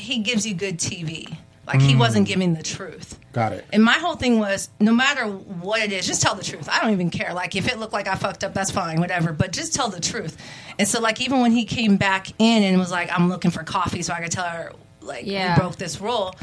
[0.00, 1.36] he gives you good TV.
[1.66, 1.98] Like he Mm.
[1.98, 3.16] wasn't giving the truth.
[3.32, 3.64] Got it.
[3.72, 6.68] And my whole thing was no matter what it is, just tell the truth.
[6.68, 7.32] I don't even care.
[7.32, 9.32] Like if it looked like I fucked up, that's fine, whatever.
[9.32, 10.36] But just tell the truth.
[10.80, 13.62] And so like even when he came back in and was like, I'm looking for
[13.62, 15.54] Coffey so I could tell her like Yeah.
[15.54, 16.34] we broke this rule.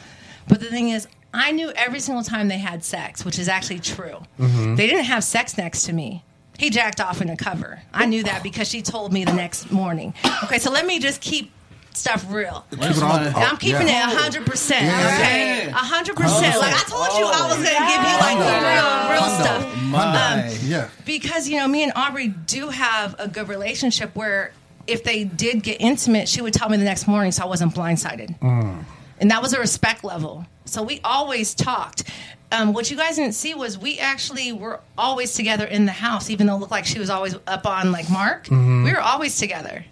[0.47, 3.79] But the thing is, I knew every single time they had sex, which is actually
[3.79, 4.19] true.
[4.39, 4.77] Mhm.
[4.77, 6.23] They didn't have sex next to me.
[6.57, 7.81] He jacked off in a cover.
[7.93, 10.13] I knew that because she told me the next morning.
[10.45, 11.51] Okay, so let me just keep
[11.97, 12.65] stuff real.
[12.71, 14.11] Keep it all- And I'm keeping yeah.
[14.11, 14.85] it hundred percent.
[14.85, 15.13] Yeah.
[15.15, 16.59] Okay, hundred percent.
[16.59, 19.73] Like I told you, I was gonna give you like the real, real stuff.
[19.87, 20.89] Um, yeah.
[21.05, 24.51] because you know, me and Aubrey do have a good relationship where
[24.85, 27.73] if they did get intimate, she would tell me the next morning, so I wasn't
[27.73, 28.83] blindsided, Mm.
[29.19, 30.45] and that was a respect level.
[30.65, 32.03] So we always talked.
[32.51, 36.29] Um, what you guys didn't see was we actually were always together in the house,
[36.29, 38.45] even though it looked like she was always up on like Mark.
[38.47, 38.85] Mhm.
[38.85, 39.83] We were always together.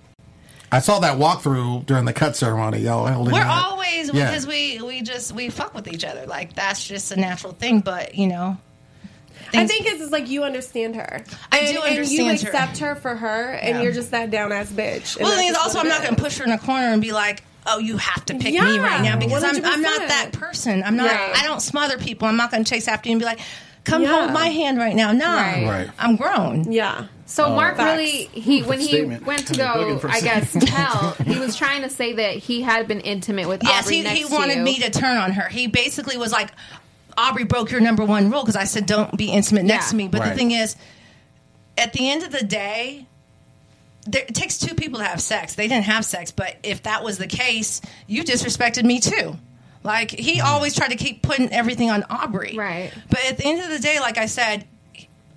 [0.75, 3.07] I saw that walkthrough during the cut ceremony, y'all.
[3.07, 3.65] holding We're that.
[3.65, 4.27] always Yeah.
[4.29, 6.25] because we we just we fuck with each other.
[6.25, 7.79] Like that's just a natural thing.
[7.79, 8.57] But you know,
[9.53, 11.23] I think it's just like you understand her.
[11.51, 12.49] I and, do and you understand her.
[12.49, 12.95] accept her.
[12.95, 13.83] for her, and Yeah.
[13.83, 15.17] you're just that down ass bitch.
[15.19, 17.01] Well, the thing is, also, I'm not going to push her in a corner and
[17.01, 20.31] be like, "Oh, you have to pick me right now," because I'm, I'm not that
[20.33, 20.83] person.
[20.83, 21.07] I'm not.
[21.09, 21.38] Right.
[21.38, 22.27] I don't smother people.
[22.27, 23.39] I'm not going to chase after you and be like,
[23.86, 24.10] "Come Yeah.
[24.19, 25.65] hold my hand right now." No, Right.
[25.65, 25.89] Right.
[25.98, 26.71] I'm grown.
[26.71, 27.06] Yeah.
[27.28, 27.56] So Oh.
[27.56, 27.98] Mark Facts.
[27.98, 29.26] really he when he Statement.
[29.26, 33.00] went to go, I guess tell he was trying to say that he had been
[33.00, 34.63] intimate with Yes, Aubrey he, next he to wanted you.
[34.63, 35.48] me to turn on her.
[35.50, 36.52] He basically was like,
[37.17, 39.89] "Aubrey broke your number one rule," because I said, "Don't be intimate next Yeah.
[39.91, 40.30] to me." But Right.
[40.32, 40.76] the thing is,
[41.78, 43.06] at the end of the day.
[44.08, 45.56] There, it takes two people to have sex.
[45.56, 49.36] They didn't have sex, but if that was the case, you disrespected me too.
[49.86, 52.56] Like he always tried to keep putting everything on Aubrey.
[52.58, 52.91] Right.
[53.10, 54.65] But at the end of the day, like I said,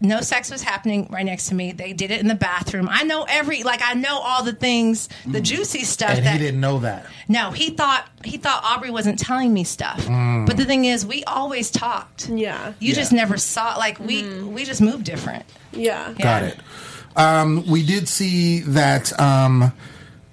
[0.00, 1.72] no sex was happening right next to me.
[1.72, 2.88] They did it in the bathroom.
[2.88, 6.38] I know every like I know all the things, the juicy stuff and that he
[6.38, 7.06] didn't know that.
[7.26, 10.06] no, he thought he thought Aubrey wasn't telling me stuff.
[10.06, 10.46] Mm.
[10.46, 12.28] But the thing is, we always talked.
[12.28, 12.74] Yeah.
[12.78, 12.94] You Yeah.
[12.94, 15.44] just never saw like we we just moved different.
[15.72, 16.12] Yeah.
[16.18, 16.58] Got it.
[17.16, 19.72] Um, we did see that um,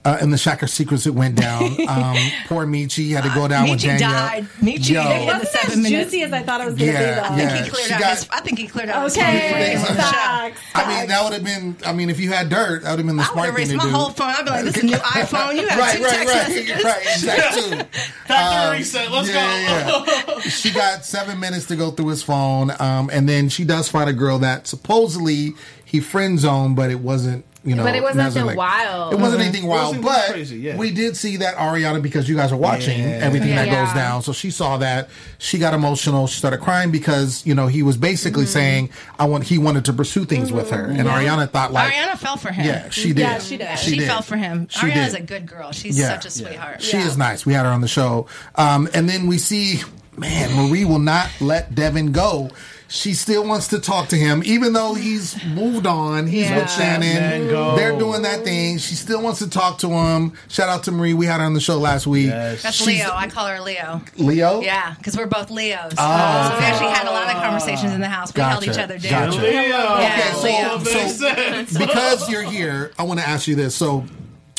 [0.06, 1.76] uh, in the Shack of Secrets it went down.
[1.96, 4.12] Um, poor Michi had to go down with Michi Danielle.
[4.12, 4.44] died.
[4.62, 5.04] Michi Yo.
[5.04, 6.12] died Wasn't seven as minutes.
[6.12, 7.22] juicy as I thought it was going to Yeah, be, though.
[7.24, 7.64] I think yeah.
[7.64, 8.30] he cleared She out got- his.
[8.32, 10.12] I think he cleared out Okay, phone before they went on the show.
[10.12, 10.62] facts.
[10.76, 11.78] I mean, that would have been.
[11.86, 13.56] I mean, if you had dirt, that would have been the I would smart have
[13.56, 14.30] thing erased to my whole phone.
[14.38, 15.56] I'd be like, "This is a new iPhone.
[15.56, 18.02] You have right, two right, text right, messages." right, exactly.
[18.28, 19.12] Factory reset.
[19.12, 19.34] Let's go.
[19.36, 20.40] Yeah.
[20.42, 24.10] she got seven minutes to go through his phone, um, and then she does find
[24.10, 25.54] a girl that supposedly
[25.86, 27.46] he friend zoned, but it wasn't.
[27.66, 29.14] You know, But it wasn't nothing anything wild.
[29.14, 29.46] It wasn't Mhm.
[29.46, 30.76] anything wild, wasn't but crazy, yeah.
[30.78, 33.20] we did see that Ariana because you guys are watching Yeah.
[33.22, 33.86] everything that Yeah.
[33.86, 34.22] goes down.
[34.22, 35.10] So she saw that.
[35.40, 36.28] She got emotional.
[36.28, 39.94] She started crying because you know he was basically saying, "I want." He wanted to
[39.94, 41.04] pursue things with her, and Yeah.
[41.06, 42.66] Ariana thought like, Ariana fell for him.
[42.68, 43.18] Yeah, she did.
[43.20, 43.80] Yeah, she did.
[43.80, 44.08] She She, did.
[44.10, 44.68] fell for him.
[44.70, 45.22] She Ariana's did.
[45.22, 45.72] a good girl.
[45.72, 46.10] She's Yeah.
[46.10, 46.84] such a sweetheart.
[46.84, 47.48] She is nice.
[47.48, 48.28] We had her on the show.
[48.56, 49.82] Um, and then we see,
[50.18, 52.52] man, Marie will not let Devin go.
[52.88, 56.28] She still wants to talk to him, even though he's moved on.
[56.28, 56.58] He's Yeah.
[56.58, 57.48] with Shannon.
[57.76, 58.78] They're doing that thing.
[58.78, 60.34] She still wants to talk to him.
[60.50, 61.14] Shout out to Marie.
[61.16, 62.30] We had her on the show last week.
[62.30, 63.12] That's She's- Leo.
[63.14, 64.02] I call her Leo.
[64.18, 64.62] Leo?
[64.62, 65.94] Yeah, because we're both Leos.
[65.98, 68.32] Oh, so we actually had a lot of conversations in the house.
[68.34, 69.32] We held each other down.
[69.32, 69.52] Gotcha.
[69.52, 73.76] Yeah, Okay, so, so because you're here, I want to ask you this.
[73.76, 74.06] So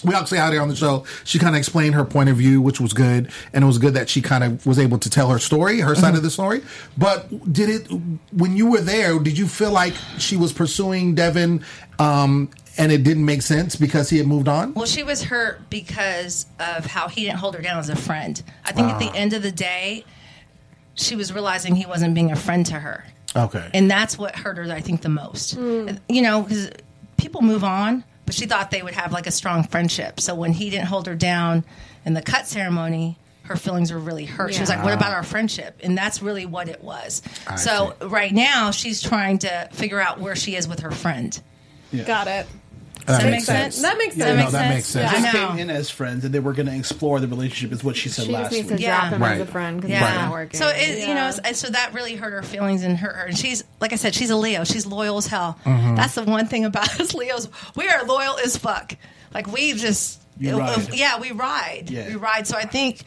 [0.05, 1.05] we actually had her on the show.
[1.25, 3.95] She kind of explained her point of view, which was good, and it was good
[3.95, 6.63] that she kind of was able to tell her story, her side of the story.
[6.99, 7.89] But did it
[8.33, 9.19] when you were there?
[9.19, 11.65] Did you feel like she was pursuing Devin,
[11.99, 14.75] um, and it didn't make sense because he had moved on?
[14.75, 18.43] Well, she was hurt because of how he didn't hold her down as a friend.
[18.67, 18.99] I think at Ah.
[19.11, 20.05] the end of the day,
[20.95, 23.05] she was realizing he wasn't being a friend to her.
[23.35, 23.71] Okay.
[23.75, 25.55] And that's what hurt her, I think, the most.
[25.57, 26.71] You know, because
[27.17, 30.21] people move on, but she thought they would have like a strong friendship.
[30.21, 31.65] So when he didn't hold her down
[32.05, 34.53] in the cut ceremony, her feelings were really hurt.
[34.53, 35.81] She was like, What about our friendship?
[35.83, 37.23] And that's really what it was.
[37.47, 41.41] I so right now, she's trying to figure out where she is with her friend.
[42.05, 42.47] Got it.
[43.07, 43.75] Does That that, makes make sense.
[43.77, 43.83] sense?
[43.83, 44.27] That makes Does sense.
[44.27, 44.75] that No, make that sense?
[44.75, 45.13] makes sense.
[45.13, 45.49] Yeah, I know.
[45.51, 47.73] came in as friends, and they were going to explore the relationship.
[47.73, 48.81] Is what she said She just last needs week.
[48.81, 49.49] to drop him as a Right.
[49.51, 50.09] friend because Yeah.
[50.09, 50.59] it's not working.
[50.61, 53.25] So it, you know, so that really hurt her feelings and hurt her.
[53.27, 54.65] And she's, like I said, she's a Leo.
[54.65, 55.59] She's loyal as hell.
[55.65, 55.95] Mm-hmm.
[55.95, 57.49] That's the one thing about us Leos.
[57.77, 58.95] We are loyal as fuck.
[59.33, 60.93] Like we just, You ride.
[60.95, 61.89] yeah, we ride.
[61.91, 62.09] Yeah.
[62.09, 62.47] We ride.
[62.47, 63.03] So I think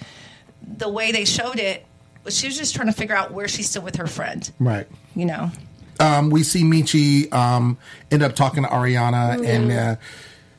[0.66, 1.86] the way they showed it,
[2.30, 4.50] she was just trying to figure out where she's still with her friend.
[4.60, 4.88] Right.
[5.16, 5.52] You know.
[6.00, 7.78] Um, we see Michi um,
[8.12, 9.96] end up talking to Ariana, and uh,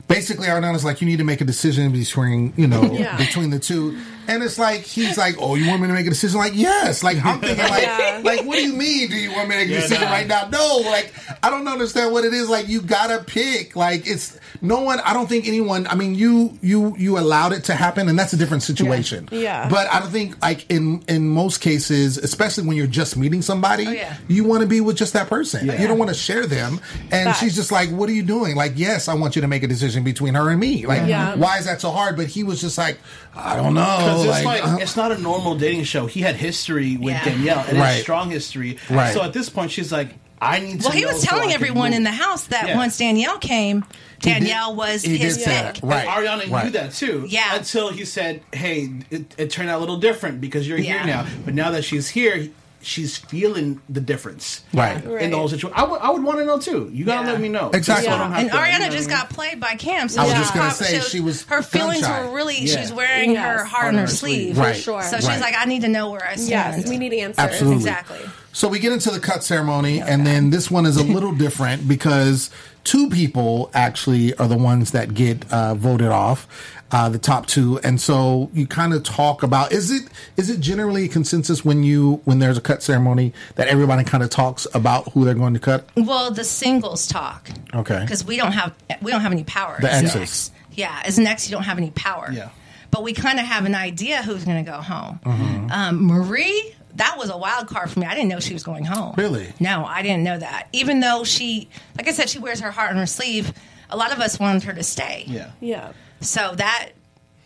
[0.08, 3.16] basically Ariana's like, you need to make a decision between you know Yeah.
[3.16, 3.98] between the two.
[4.28, 6.38] And it's like he's like, oh, you want me to make a decision?
[6.38, 7.02] Like, yes.
[7.02, 8.20] Like I'm thinking, like, Yeah.
[8.22, 9.08] like what do you mean?
[9.10, 10.10] Do you want me to make a Yeah, decision nah.
[10.12, 10.48] right now?
[10.48, 12.48] No, like I don't understand what it is.
[12.48, 13.74] Like you gotta pick.
[13.74, 15.00] Like it's no one.
[15.00, 15.86] I don't think anyone.
[15.86, 19.28] I mean, you you you allowed it to happen, and that's a different situation.
[19.32, 19.68] Yeah.
[19.68, 23.86] But I don't think like in in most cases, especially when you're just meeting somebody,
[23.86, 24.16] Oh, yeah.
[24.28, 25.66] you want to be with just that person.
[25.66, 25.80] Yeah.
[25.80, 26.80] You don't want to share them.
[27.10, 27.40] And Facts.
[27.40, 29.66] she's just like, "What are you doing?" Like, yes, I want you to make a
[29.68, 30.86] decision between her and me.
[30.86, 31.34] Like, Yeah.
[31.36, 32.16] why is that so hard?
[32.16, 32.98] But he was just like,
[33.34, 33.80] I don't know.
[33.98, 36.06] Because it's Like, like uh, it's not a normal dating show.
[36.06, 37.24] He had history with Yeah.
[37.24, 37.92] Danielle and Right.
[37.98, 38.76] a strong history.
[38.90, 39.14] Right.
[39.14, 40.84] So at this point, she's like, I need to.
[40.88, 42.76] Well, he know was telling I can everyone in the house that Yeah.
[42.76, 43.84] once Danielle came,
[44.20, 45.46] Danielle was he his pick.
[45.46, 45.80] that.
[45.82, 46.06] Right.
[46.06, 47.24] And Ariana knew that too.
[47.28, 47.56] Yeah.
[47.56, 50.98] Until he said, "Hey, it, it turned out a little different because you're Yeah.
[50.98, 52.48] here now." But now that she's here,
[52.82, 54.62] she's feeling the difference.
[54.72, 55.04] Right.
[55.04, 56.88] In the whole situation, I would, want to know too.
[56.92, 57.32] You gotta Yeah.
[57.32, 57.70] let me know.
[57.74, 58.06] Exactly.
[58.06, 59.18] Just so I don't have And to, you know Ariana just I mean?
[59.20, 60.08] got played by Cam.
[60.08, 62.24] So I was just gonna say, she was her feelings gun-shy.
[62.28, 62.58] were really.
[62.62, 62.80] Yeah.
[62.80, 63.44] She's wearing Yes.
[63.58, 64.56] her heart on her sleeve.
[64.56, 64.74] Right.
[64.74, 65.02] sure.
[65.02, 66.80] So she's like, I need to know where I stand.
[66.82, 67.38] Yes, we need answers.
[67.38, 67.76] Absolutely.
[67.76, 68.20] Exactly.
[68.52, 71.86] So we get into the cut ceremony, and then this one is a little different
[71.86, 72.50] because
[72.84, 76.48] two people actually are the ones that get uh, voted off,
[76.90, 80.58] uh, the top two, and so you kind of talk about is it is it
[80.58, 84.66] generally a consensus when you when there's a cut ceremony that everybody kind of talks
[84.74, 85.88] about who they're going to cut?
[85.96, 88.00] Well, the singles talk Okay.
[88.00, 89.78] because we don't have we don't have any power.
[89.80, 90.14] The exes.
[90.16, 90.52] next.
[90.72, 92.30] Yeah, as next you don't have any power.
[92.32, 92.48] Yeah.
[92.90, 95.20] But we kind of have an idea who's going to go home.
[95.24, 95.70] Mm-hmm.
[95.70, 98.06] Um, Marie, that was a wild card for me.
[98.06, 99.14] I didn't know she was going home.
[99.16, 99.52] Really?
[99.58, 100.68] No, I didn't know that.
[100.72, 103.54] Even though she, like I said, she wears her heart on her sleeve.
[103.88, 105.24] A lot of us wanted her to stay.
[105.26, 105.50] Yeah.
[105.60, 105.92] Yeah.
[106.20, 106.90] So that.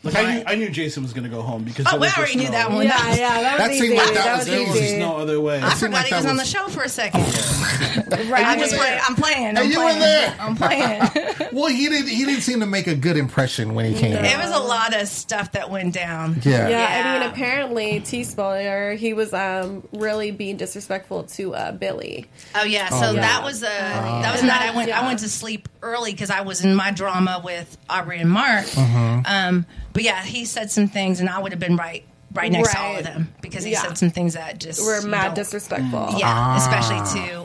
[0.04, 2.34] Like I knew, I knew Jason was going to go home because Oh, we already
[2.34, 2.84] just knew that one.
[2.86, 3.96] Yeah, yeah, that was That easy.
[3.96, 4.86] like that that was was There was easy.
[4.86, 5.60] just no other way.
[5.62, 7.24] I forgot like he that was, on the show for a second.
[8.14, 8.46] Right.
[8.46, 9.00] I'm just playing.
[9.06, 9.58] I'm playing.
[9.58, 9.98] I'm you were playing.
[10.00, 10.36] there.
[10.40, 11.02] I'm playing.
[11.52, 14.12] Well, he didn't he didn't seem to make a good impression when he came.
[14.12, 16.40] it was a lot of stuff that went down.
[16.42, 16.68] Yeah.
[16.68, 22.26] Yeah, I mean, apparently, T spoiler, he was um really being disrespectful to uh, Billy.
[22.54, 23.20] Oh yeah, so Oh, yeah.
[23.20, 24.62] that was a that was not.
[24.62, 24.90] I went.
[24.90, 28.64] I went to sleep early because I was in my drama with Aubrey and Mark.
[28.66, 29.20] Mm-hmm.
[29.26, 32.72] Um, but yeah, he said some things, and I would have been right right next
[32.72, 33.82] to all of them because he Yeah.
[33.82, 36.14] said some things that just Were mad don't- disrespectful.
[36.18, 36.56] Yeah, Ah.
[36.56, 37.43] especially to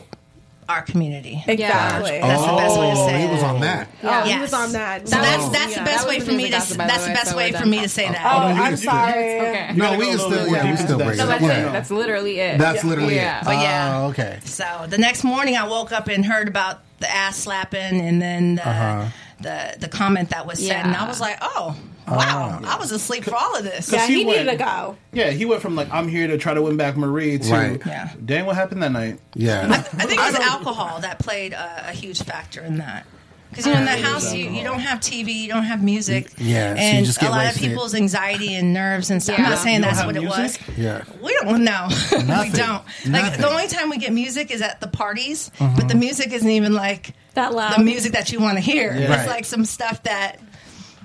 [0.69, 1.43] our community.
[1.47, 2.19] Exactly.
[2.21, 3.87] That's the best way to Oh, say he was on that.
[4.03, 4.41] Yeah, he Yes.
[4.41, 5.07] was on that.
[5.09, 5.49] So that's Oh.
[5.49, 5.79] that's Yeah.
[5.79, 7.51] the best That way for me to music gossip, by the that's the best way
[7.51, 8.21] for me to say that.
[8.23, 9.39] Oh, you I'm can- you can- sorry.
[9.41, 9.71] Okay.
[9.75, 11.17] No, we can still yeah, we still break that.
[11.17, 11.71] So that's it.
[11.73, 12.57] That's literally it.
[12.59, 13.33] That's literally it.
[13.43, 13.89] But yeah.
[13.95, 14.39] Ah, okay.
[14.45, 18.55] So the next morning, I woke up and heard about the ass slapping, and then
[18.55, 19.05] the Uh-huh.
[19.41, 21.75] the, the comment that was said, and I was like, oh
[22.17, 22.59] wow.
[22.63, 23.91] I was asleep for all of this.
[23.91, 24.97] Yeah, he he needed to go.
[25.13, 27.81] Yeah, he went from like I'm here to try to win back Marie to Right.
[27.85, 28.11] Yeah.
[28.23, 29.19] dang what happened that night.
[29.35, 29.67] Yeah.
[29.69, 33.05] I think it was alcohol that played a, a huge factor in that.
[33.49, 36.31] Because you know, in the house, you, you don't have TV, you don't have music,
[36.37, 37.63] Yeah, so you and just a lot wasted.
[37.63, 39.39] of people's anxiety and nerves and stuff.
[39.39, 40.59] I'm not saying that's have what it was.
[40.77, 41.03] Yeah.
[41.19, 41.87] We don't know.
[42.11, 42.51] we Nothing.
[42.51, 42.83] don't.
[43.07, 43.41] Like Nothing.
[43.41, 45.87] the only time we get music is at the parties, but mm-hmm.
[45.87, 47.75] the music isn't even like That loud.
[47.79, 48.93] the music that you want to hear.
[48.93, 48.99] Yeah.
[48.99, 49.27] It's Right.
[49.29, 50.39] like some stuff that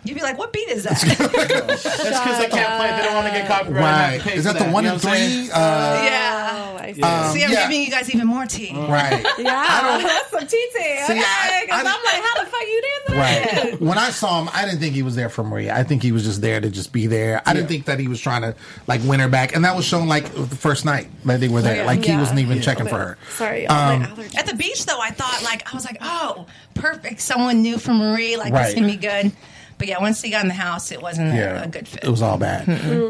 [0.04, 2.90] you'd be like, "What beat is that?" That's because they can't play.
[2.90, 2.96] it.
[2.96, 3.76] They don't want to get copyrighted.
[3.82, 4.12] Right.
[4.12, 5.50] have to pay Is for that the one You in know what three?
[5.50, 6.50] Uh, yeah.
[6.52, 7.02] Oh, I see.
[7.02, 7.62] Um, See, I'm yeah.
[7.68, 8.72] giving you guys even more tea.
[8.74, 9.24] right.
[9.38, 10.52] yeah, that's some TT.
[10.76, 13.64] Okay, See, I- because I- I'm like, how the fuck you did that?
[13.72, 13.80] Right.
[13.80, 15.74] When I saw him, I didn't think he was there for Maria.
[15.74, 17.42] I think he was just there to just be there.
[17.46, 18.54] I didn't think that he was trying to
[18.86, 19.54] like win her back.
[19.54, 21.76] And that was shown like the first night that they were there.
[21.76, 21.84] yeah.
[21.86, 23.18] Like he wasn't even checking for her.
[23.30, 24.28] Sorry, Um, my.
[24.36, 27.20] At the beach, though, I thought like I was like, "Oh, perfect!
[27.20, 28.36] Someone new for Marie.
[28.36, 28.66] Like Right.
[28.66, 29.32] this can be good."
[29.84, 32.04] But yeah, once he got in the house, it wasn't a, a good fit.
[32.04, 32.66] It was all bad.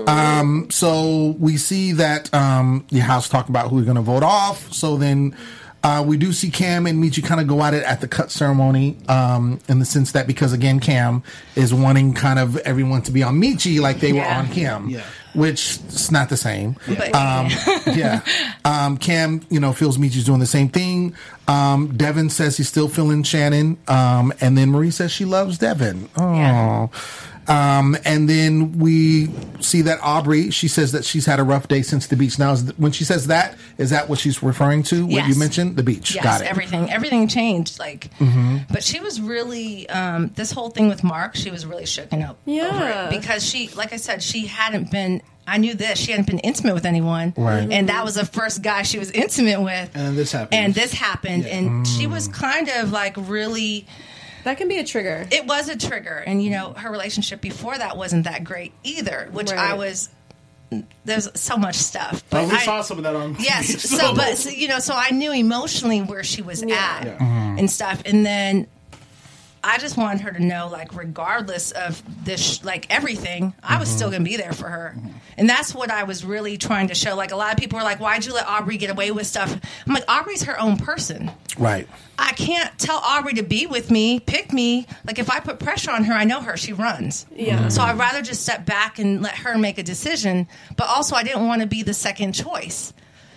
[0.08, 4.24] um, so we see that um, the House talk about who we're going to vote
[4.24, 4.72] off.
[4.72, 5.36] So then
[5.84, 8.32] uh, we do see Cam and Michi kind of go at it at the cut
[8.32, 11.22] ceremony um, in the sense that because, again, Cam
[11.54, 14.88] is wanting kind of everyone to be on Michi like they were on him.
[14.90, 15.04] Yeah.
[15.34, 16.76] Which is not the same.
[16.86, 17.48] But- Um,
[17.94, 18.20] yeah.
[18.64, 21.14] Um, Cam, you know, feels Michi's doing the same thing.
[21.48, 23.76] Um, Devin says he's still feeling Shannon.
[23.88, 26.08] Um, and then Marie says she loves Devin.
[26.16, 26.34] Oh.
[26.34, 26.86] Yeah.
[27.48, 29.28] Um, and then we
[29.60, 32.38] see that Aubrey, she says that she's had a rough day since the beach.
[32.38, 35.04] Now, is when she says that, is that what she's referring to?
[35.04, 35.28] What Yes.
[35.28, 35.76] you mentioned?
[35.76, 36.14] The beach.
[36.14, 36.46] Yes, Got it.
[36.50, 37.78] everything everything changed.
[37.78, 38.58] Like, Mm-hmm.
[38.72, 41.34] but she was really um, this whole thing with Mark.
[41.36, 43.06] She was really shooken up over Yeah.
[43.08, 45.22] it because she, like I said, she hadn't been.
[45.46, 45.98] I knew this.
[45.98, 47.68] She hadn't been intimate with anyone, Right.
[47.70, 49.90] and that was the first guy she was intimate with.
[49.94, 50.54] And this happened.
[50.58, 52.32] And this happened, and she was Mm.
[52.32, 53.86] kind of like really.
[54.44, 55.26] That can be a trigger.
[55.30, 59.28] It was a trigger, and you know her relationship before that wasn't that great either,
[59.32, 59.58] which Right.
[59.58, 60.08] I was.
[61.04, 63.36] There's so much stuff, But we I- saw some of that on.
[63.38, 63.82] Yes.
[63.88, 66.74] So, but so, you know, so I knew emotionally where she was Yeah.
[66.74, 67.12] at Yeah.
[67.18, 67.58] Mm-hmm.
[67.58, 68.66] and stuff, and then
[69.64, 74.10] I just wanted her to know, like, regardless of this, like everything, I was still
[74.10, 74.94] gonna be there for her,
[75.38, 77.16] and that's what I was really trying to show.
[77.16, 79.58] Like, a lot of people are like, "Why'd you let Aubrey get away with stuff?"
[79.86, 81.30] I'm like, Aubrey's her own person.
[81.58, 81.88] Right.
[82.18, 84.86] I can't tell Aubrey to be with me, pick me.
[85.06, 86.56] Like if I put pressure on her, I know her.
[86.56, 87.26] She runs.
[87.34, 87.68] Yeah.
[87.68, 90.46] So I'd rather just step back and let her make a decision.
[90.76, 92.92] But also, I didn't want to be the second choice.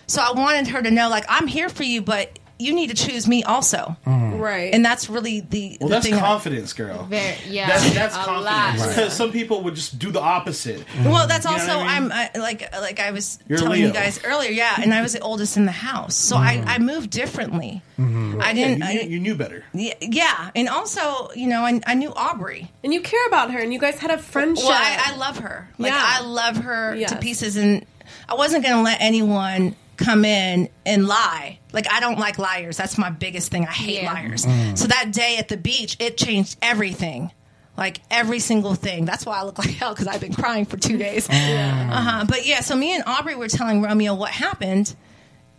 [0.07, 2.95] So I wanted her to know, like, I'm here for you, but you need to
[2.95, 3.95] choose me also.
[4.05, 4.39] Mm.
[4.39, 4.73] Right.
[4.73, 6.17] And that's really the, Well, the that's thing.
[6.19, 7.03] confidence, girl.
[7.05, 8.79] Very, yeah, That's, that's a confidence.
[8.81, 8.89] lot.
[8.89, 10.83] Because some people would just do the opposite.
[11.03, 12.11] Well, that's You also I mean?
[12.11, 13.87] I'm I, like like I was You're telling Leo.
[13.87, 16.69] you guys earlier, yeah, and I was the oldest in the house, so I, mm-hmm.
[16.69, 17.81] I moved differently.
[17.99, 18.39] Mm-hmm.
[18.41, 18.79] I didn't.
[18.79, 19.63] Yeah, you, I, you knew better.
[19.73, 22.71] yeah, yeah, and also you know I, I knew Aubrey.
[22.83, 24.65] and you care about her, and you guys had a friendship.
[24.65, 25.67] Well, I, I love her.
[25.77, 26.01] Like Yeah.
[26.03, 27.11] I love her Yes.
[27.11, 27.85] to pieces, and
[28.29, 31.59] I wasn't going to let anyone come in and lie.
[31.73, 32.77] Like I don't like liars.
[32.77, 33.65] That's my biggest thing.
[33.65, 34.13] I hate Yeah.
[34.13, 34.43] liars.
[34.79, 37.31] So that day at the beach, it changed everything.
[37.75, 39.05] Like every single thing.
[39.05, 41.29] That's why I look like hell because I've been crying for two days.
[41.29, 42.25] Uh-huh.
[42.27, 44.95] But yeah, so me and Aubrey were telling Romeo what happened,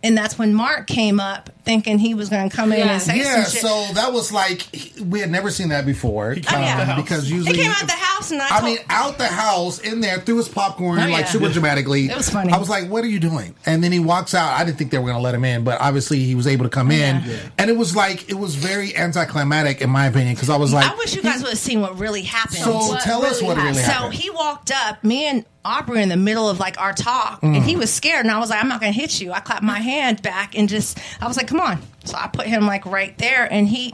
[0.03, 2.93] and that's when Mark came up thinking he was going to come in Yeah.
[2.93, 3.61] and say Yeah, some shit.
[3.61, 4.65] so that was like
[5.05, 6.33] we had never seen that before.
[6.35, 7.01] came out um, the house.
[7.01, 9.79] because he usually came out the house, and I, I told, mean, out the house,
[9.79, 12.05] in there, threw his popcorn Oh, like super dramatically.
[12.07, 12.51] It was funny.
[12.53, 14.59] I was like, "What are you doing?" And then he walks out.
[14.59, 16.63] I didn't think they were going to let him in, but obviously he was able
[16.65, 17.21] to come in.
[17.57, 20.89] And it was like it was very anticlimactic, in my opinion, because I was like,
[20.91, 22.57] I wish you guys would have seen what really happened.
[22.59, 24.13] "So What tell us really what really happened.
[24.15, 27.57] So he walked up, me and Aubrey in the middle of like our talk, Mm.
[27.57, 29.31] and he was scared, and I was like, I'm not gonna hit you.
[29.33, 31.81] I clapped my hand back and just, I was like, come on.
[32.05, 33.93] So I put him like right there, and he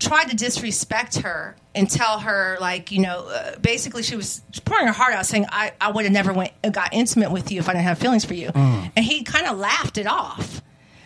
[0.00, 4.86] tried to disrespect her and tell her like, you know, uh, basically she was pouring
[4.88, 7.68] her heart out, saying, I, I would have never went got intimate with you if
[7.68, 8.90] I didn't have feelings for you, Mm.
[8.96, 10.60] and he kind of laughed it off.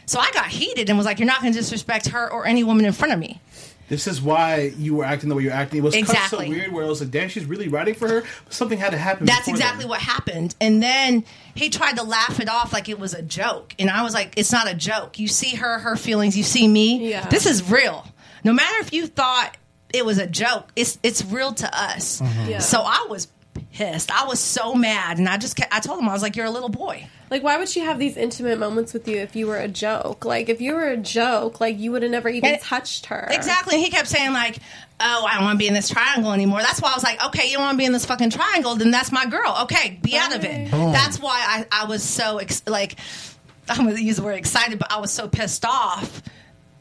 [0.07, 2.65] So I got heated and was like, "You're not going to disrespect her or any
[2.65, 3.43] woman in front of me."
[3.89, 5.79] This is why you were acting the way you're acting.
[5.79, 6.47] It was cut Exactly.
[6.47, 8.21] so weird where I was like, damn, she's really writing for her.
[8.45, 9.27] But something had to happen.
[9.27, 9.89] That's exactly then.
[9.89, 10.55] what happened.
[10.61, 11.25] And then
[11.55, 13.75] he tried to laugh it off like it was a joke.
[13.79, 15.19] And I was like, it's not a joke.
[15.19, 17.11] You see her, her feelings, you see me.
[17.11, 17.27] Yeah.
[17.29, 18.07] This is real.
[18.45, 19.57] No matter if you thought
[19.93, 22.21] it was a joke, it's it's real to us.
[22.47, 22.59] Yeah.
[22.59, 23.27] So I was
[23.73, 24.11] pissed.
[24.11, 25.19] I was so mad.
[25.19, 27.07] And I just kept, I told him, I was like, you're a little boy.
[27.31, 30.25] Like, why would she have these intimate moments with you if you were a joke?
[30.25, 33.29] Like, if you were a joke, like you would have never even And- touched her.
[33.31, 33.79] Exactly.
[33.83, 34.57] He kept saying like,
[34.99, 37.23] "Oh, I don't want to be in this triangle anymore." That's why I was like,
[37.27, 38.77] "Okay, you don't want to be in this fucking triangle?
[38.77, 39.59] Then that's my girl.
[39.65, 40.91] Okay, be out of it." Boom.
[40.93, 41.39] That's why
[41.71, 42.97] I, I was so ex- like,
[43.69, 46.23] I'm going to use the word excited, but I was so pissed off.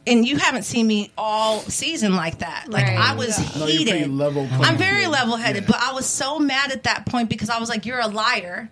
[0.08, 2.66] And you haven't seen me all season like that.
[2.70, 2.98] Like Right.
[2.98, 4.12] I was No, you're heated.
[4.12, 5.12] level I'm very field.
[5.14, 5.72] level headed, Yeah.
[5.72, 8.70] but I was so mad at that point because I was like, "You're a liar."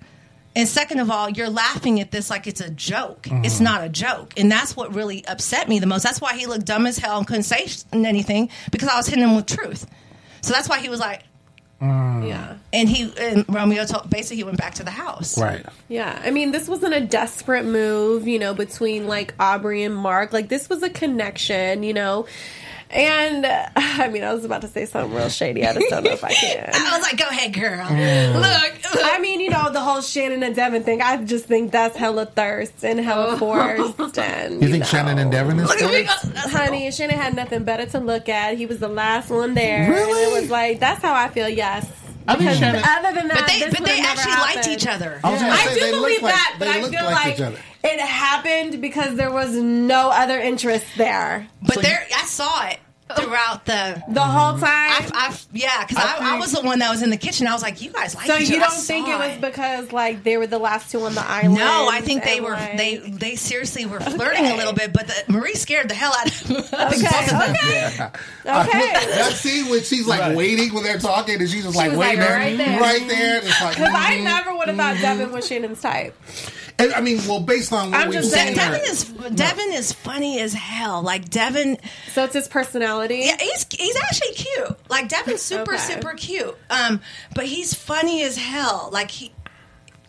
[0.57, 3.23] And second of all, you're laughing at this like it's a joke.
[3.23, 3.43] Mm-hmm.
[3.43, 4.33] It's not a joke.
[4.37, 6.03] And that's what really upset me the most.
[6.03, 9.23] That's why he looked dumb as hell and couldn't say anything because I was hitting
[9.25, 9.85] him with truth.
[10.41, 11.23] So that's why he was like,
[11.85, 12.27] Mm.
[12.27, 12.55] Yeah.
[12.73, 15.37] and he, and Romeo told, basically he went back to the house.
[15.37, 15.65] right.
[15.87, 16.19] Yeah.
[16.23, 20.33] I mean, this wasn't a desperate move, you know, between like Aubrey and Mark.
[20.33, 22.25] Like, this was a connection, you know.
[22.91, 25.65] And uh, I mean, I was about to say something real shady.
[25.65, 26.69] I just don't know if I can.
[26.73, 27.85] I was like, go ahead, girl.
[27.85, 28.35] Mm.
[28.35, 31.01] Look, I mean, you know, the whole Shannon and Devin thing.
[31.01, 34.17] I just think that's hella thirst and hella forced.
[34.17, 34.85] And You think know.
[34.85, 36.03] Shannon and Devin is look at me.
[36.03, 36.37] good?
[36.51, 38.57] Honey, Shannon had nothing better to look at.
[38.57, 39.89] He was the last one there.
[39.89, 40.23] Really?
[40.23, 41.85] And it was like, that's how I feel, yes.
[42.27, 44.67] I think Shannon- other than that, But they, this but they would've never actually liked
[44.67, 45.19] each other.
[45.23, 47.35] I was gonna I do they believe like- that, but they I feel like like,
[47.35, 47.59] each other.
[47.83, 51.47] it happened because there was no other interest there.
[51.61, 52.79] But there, I saw it
[53.13, 54.61] throughout the The whole mm-hmm.
[54.61, 55.11] time.
[55.13, 57.45] I, I, yeah, because I, I, was the one that was in the kitchen.
[57.45, 59.37] I was like, "You guys like so each you other." I don't think it was
[59.37, 61.55] because like they were the last two on the island?
[61.55, 65.07] No, I think they were like- they they seriously were flirting a little bit, but
[65.07, 66.57] the, Marie scared the hell out of them.
[66.73, 67.51] I think Okay, both of them.
[67.51, 67.97] okay.
[67.99, 68.11] I-
[68.45, 68.93] Okay.
[68.93, 70.35] Uh, that scene when she's like Right.
[70.35, 72.79] waiting when they're talking and she's just like was, waiting like, right there.
[72.79, 73.37] right there.
[73.37, 74.23] It's like, Because I mm-hmm.
[74.23, 75.01] never would have thought mm-hmm.
[75.01, 76.15] Devin was Shannon's type.
[76.77, 79.03] And, I mean, well, based on what I'm we've just saying- her- Devin is
[79.35, 81.01] Devin is funny as hell.
[81.01, 81.77] Like Devin,
[82.13, 83.23] So it's his personality.
[83.25, 84.89] yeah, he's he's actually cute.
[84.89, 85.93] Like Devin's super Okay.
[85.93, 86.57] super cute.
[86.69, 86.99] Um,
[87.33, 88.89] but he's funny as hell.
[88.91, 89.31] Like he,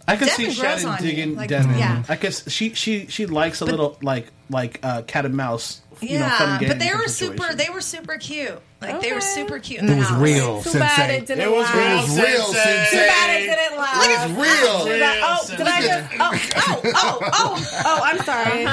[0.08, 1.10] I could Devin see Shannon on you.
[1.10, 1.78] digging Like, Devin.
[1.78, 2.02] yeah.
[2.08, 5.80] I guess she she she likes a little like like uh, cat and mouse.
[6.00, 6.58] You know, fun yeah.
[6.58, 7.38] game but they were situation.
[7.42, 7.54] super.
[7.54, 8.60] They were super cute.
[8.82, 10.20] Like they were super cute in it the was house.
[10.20, 11.74] real, Too bad it didn't It was last.
[11.74, 12.90] real, It was real, Sensei.
[12.90, 14.06] Too bad it didn't last.
[14.06, 14.76] It was real.
[15.24, 16.12] Oh, did I just?
[16.20, 17.82] Oh, Oh, oh, oh.
[17.86, 18.66] oh, I'm sorry.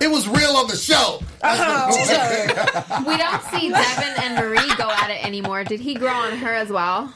[0.00, 1.20] It was real on the show.
[1.42, 5.64] Oh, We don't see Devin and Marie go at it anymore.
[5.64, 7.12] Did he grow on her as well?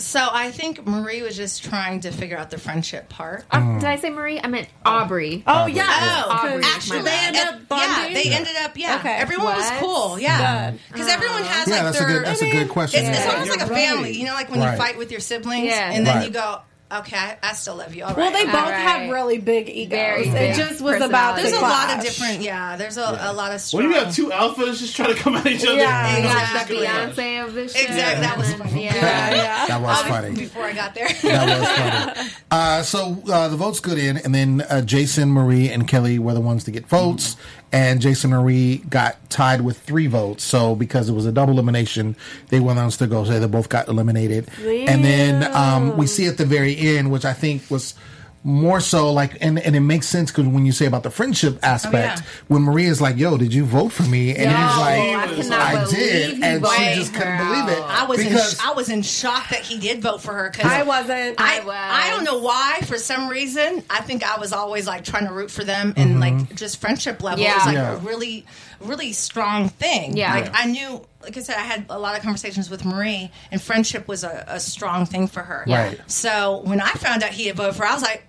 [0.00, 3.44] So I think Marie was just trying to figure out the friendship part.
[3.50, 4.40] Uh, Did I say Marie?
[4.42, 5.42] I meant Aubrey.
[5.46, 5.84] Oh, yeah.
[6.26, 6.62] Oh, Aubrey.
[6.64, 8.76] actually, they ended up Yeah, they ended up.
[8.78, 9.12] Yeah, Okay.
[9.14, 10.18] everyone was cool.
[10.18, 10.80] Yeah, Good.
[10.92, 12.08] because everyone has Yeah, like that's a their.
[12.18, 13.00] good- that's a good question.
[13.04, 13.32] It's, it's Yeah.
[13.32, 14.02] almost like a You're family.
[14.04, 14.14] right.
[14.14, 14.72] You know, like when Right.
[14.72, 15.90] you fight with your siblings, Yeah.
[15.92, 16.26] and then Right.
[16.26, 16.60] you go,
[16.92, 18.16] "Okay, I, I still love you." All right.
[18.18, 18.72] Well, they both All right.
[18.80, 19.90] have really big egos.
[19.90, 22.40] Very it big just was about There's the a lot of different.
[22.42, 23.62] Yeah, there's a, a lot of.
[23.72, 26.16] When you have two alphas just trying to come at each other, Yeah.
[26.16, 27.14] you know, Got it's the just gonna happen.
[27.14, 27.88] Beyonce of this shit.
[27.90, 28.84] Exactly, that was funny.
[28.84, 28.94] Yeah.
[29.34, 29.66] Yeah.
[29.68, 30.34] That was Um, funny.
[30.34, 31.08] Before I got there.
[31.22, 32.30] That was funny.
[32.52, 36.34] Uh, so uh, the votes got in, and then uh, Jason, Marie, and Kelly were
[36.34, 37.36] the ones to get votes.
[37.72, 40.42] And Jason Marie got tied with three votes.
[40.42, 42.16] So because it was a double elimination,
[42.48, 43.24] they went on to go.
[43.24, 44.48] So they both got eliminated.
[44.88, 47.94] And then um, we see at the very end, which I think was
[48.42, 51.58] more so like, and, and it makes sense because when you say about the friendship
[51.62, 52.26] oh, aspect, yeah.
[52.48, 55.36] when Marie is like, "Yo, did you vote for me?" and Yo, he's I like,
[55.36, 57.48] cannot "I did," and she voted just couldn't girl.
[57.48, 57.84] believe it.
[57.84, 60.70] I was because in, I was in shock that he did vote for her because
[60.72, 61.38] I wasn't.
[61.38, 61.74] I, I was.
[61.74, 62.80] I don't know why.
[62.84, 66.12] For some reason, I think I was always like trying to root for them, and
[66.12, 66.38] mm-hmm.
[66.38, 67.58] like just friendship level Yeah.
[67.58, 67.94] is like Yeah.
[67.94, 68.46] a really,
[68.80, 70.16] really strong thing.
[70.16, 70.34] Yeah.
[70.34, 71.04] like I knew.
[71.22, 74.42] Like I said, I had a lot of conversations with Marie, and friendship was a,
[74.48, 75.64] a strong thing for her.
[75.68, 76.00] Right.
[76.06, 78.24] So when I found out he had voted for, her, I was like,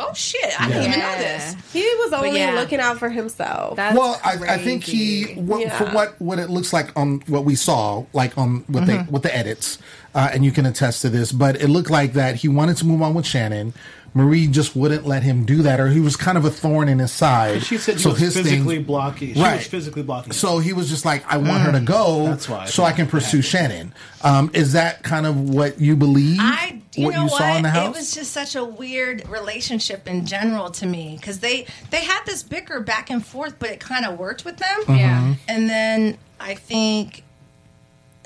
[0.00, 0.60] "Oh shit!
[0.60, 2.54] I didn't even know this." He was only yeah.
[2.54, 3.76] looking out for himself.
[3.76, 5.40] That's well, I, I think he crazy.
[5.40, 5.78] what, Yeah.
[5.78, 9.06] for what what it looks like on what we saw, like on with Mm-hmm.
[9.06, 9.78] the with the edits,
[10.14, 11.30] uh, and you can attest to this.
[11.32, 13.74] But it looked like that he wanted to move on with Shannon.
[14.12, 16.98] Marie just wouldn't let him do that, or he was kind of a thorn in
[16.98, 17.62] his side.
[17.62, 19.34] She said he so was his physically thing, blocking.
[19.34, 19.58] She Right.
[19.58, 20.32] was physically blocking.
[20.32, 22.92] So he was just like, I want her to go, That's why I so I
[22.92, 23.44] can pursue happened.
[23.44, 23.94] Shannon.
[24.22, 26.38] Um, is that kind of what you believe?
[26.40, 27.38] I, you what know you what?
[27.38, 27.86] saw in the house?
[27.94, 32.22] It was just such a weird relationship in general to me because they they had
[32.26, 34.80] this bicker back and forth, but it kind of worked with them.
[34.82, 34.94] Mm-hmm.
[34.96, 35.34] Yeah.
[35.46, 37.22] And then I think,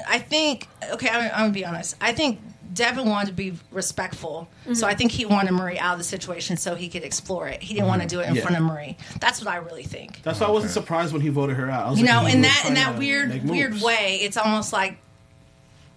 [0.09, 1.97] I think, okay, I'm, I'm gonna be honest.
[2.01, 2.41] I think
[2.75, 4.75] Devin wanted to be respectful, Mm-hmm.
[4.75, 7.62] so I think he wanted Marie out of the situation so he could explore it.
[7.62, 8.43] He didn't want to do it in Yeah.
[8.43, 8.97] front of Marie.
[9.20, 10.22] That's what I really think.
[10.22, 11.87] That's why I wasn't surprised when he voted her out.
[11.87, 14.99] I was You know, he in that in that weird weird way, it's almost like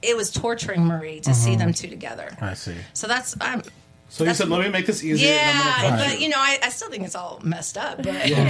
[0.01, 2.30] it was torturing Marie to see them two together.
[2.34, 2.43] Mm-hmm.
[2.45, 2.75] I see.
[2.93, 3.63] So that's I'm.
[4.09, 6.38] So you said, "Let me make this easier." and I'm Yeah, but you." you know,
[6.39, 7.97] I, I still think it's all messed up.
[7.97, 8.49] But I at the don't end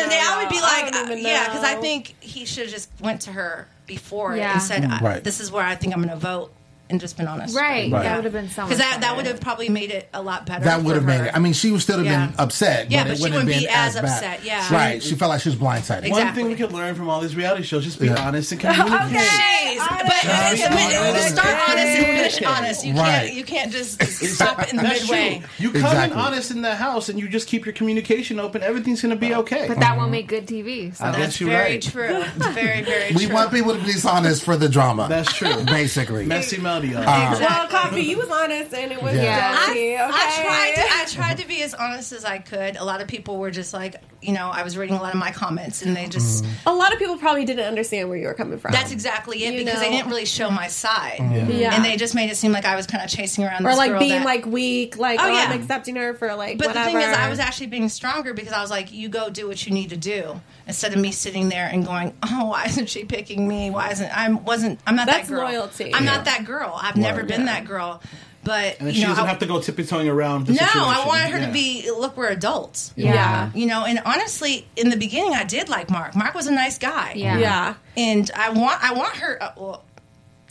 [0.00, 2.44] of the day, know, I would be like, I uh, yeah, because I think he
[2.44, 4.54] should have just went to her before Yeah.
[4.54, 5.22] and said, Right.
[5.22, 6.52] "This is where I think I'm going to vote,"
[6.90, 7.54] and just been honest.
[7.56, 7.90] Right.
[7.92, 8.02] Right.
[8.04, 10.46] That would have been so Because that, that would have probably made it a lot
[10.46, 10.64] better.
[10.64, 11.30] That would have made it.
[11.34, 12.26] I mean, she would still have Yeah.
[12.28, 14.04] been upset, Yeah, but but it she wouldn't have wouldn't been be as bad.
[14.04, 14.74] upset, yeah.
[14.74, 15.02] Right.
[15.02, 16.10] She felt like she was blindsided.
[16.10, 18.26] One thing we can learn from all these reality shows: just be Yeah.
[18.26, 18.88] honest and communicate.
[19.18, 21.28] Jeez, but but- but honest.
[21.34, 22.84] start honest and finish honest.
[22.86, 23.04] You Right.
[23.26, 24.02] can't you can't just
[24.34, 25.38] stop it in the That's midway.
[25.38, 25.48] true.
[25.58, 26.18] You come Exactly.
[26.18, 28.62] in honest in the house, and you just keep your communication open.
[28.62, 29.66] Everything's going to be okay.
[29.68, 30.94] But that won't make good TV.
[30.96, 31.82] So I guess That's you're very right.
[31.82, 32.22] true.
[32.36, 35.06] It's very very We want people to be honest for the drama.
[35.08, 35.64] That's true.
[35.64, 36.24] Basically.
[36.26, 36.88] Messy Melody.
[36.88, 37.02] y'all.
[37.02, 37.36] Uh-huh.
[37.40, 39.52] Well, Coffey, you was honest, and it was Yeah.
[39.64, 39.96] jealousy.
[39.96, 40.14] I, Okay?
[40.14, 42.76] I tried to I tried to be as honest as I could.
[42.76, 45.18] A lot of people were just like, you know, I was reading a lot of
[45.20, 48.34] my comments and they just A lot of people probably didn't understand where you were
[48.34, 48.72] coming from.
[48.72, 51.18] that's exactly it You because they didn't really show my side.
[51.48, 51.74] Yeah.
[51.74, 53.78] And they just made it seem like I was kind of chasing around or this
[53.78, 55.46] like girl being that- like weak, like Oh, oh, yeah.
[55.50, 56.86] I'm accepting her for like But whatever.
[56.92, 59.46] the thing is, I was actually being stronger because I was like, "You go do
[59.46, 62.88] what you need to do," instead of me sitting there and going, "Oh, why isn't
[62.88, 63.70] she picking me?
[63.70, 65.44] Why isn't I wasn't I'm not That's that girl.
[65.44, 65.94] loyalty.
[65.94, 66.16] I'm Yeah.
[66.16, 66.76] not that girl.
[66.82, 68.02] I've never been that girl."
[68.48, 70.46] But and then you she know, doesn't I- have to go tiptoeing around.
[70.46, 71.06] The no, I situation.
[71.08, 71.46] wanted her Yeah.
[71.48, 71.90] to be.
[71.90, 72.92] Look, we're adults.
[72.96, 73.12] Yeah.
[73.14, 73.50] Yeah.
[73.54, 76.16] You know, and honestly, in the beginning, I did like Mark.
[76.16, 77.12] Mark was a nice guy.
[77.14, 77.38] Yeah.
[77.38, 77.74] yeah.
[77.96, 79.42] and I want I want her.
[79.42, 79.84] Uh, well,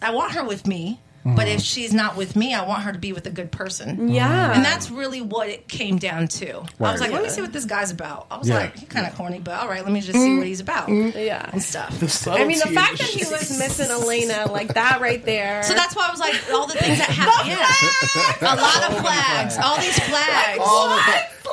[0.01, 0.99] I want her with me.
[1.27, 1.35] Mm-hmm.
[1.35, 4.09] But if she's not with me, I want her to be with a good person.
[4.09, 4.53] Yeah.
[4.53, 6.47] And that's really what it came down to.
[6.49, 6.99] I was Right.
[7.01, 8.27] like, let me see what this guy's about.
[8.31, 8.55] I was Yeah.
[8.55, 10.87] like, he's kind of corny, but all right, let me just see what he's about
[10.89, 11.49] Yeah.
[11.51, 11.99] and stuff.
[11.99, 15.63] The I mean, the fact that he was missing Elena, like that right there.
[15.63, 17.49] So that's why I was like, all the things that happened.
[18.41, 18.53] Yeah.
[18.53, 19.57] A lot of flags.
[19.57, 20.59] All these flags.
[20.63, 21.01] All the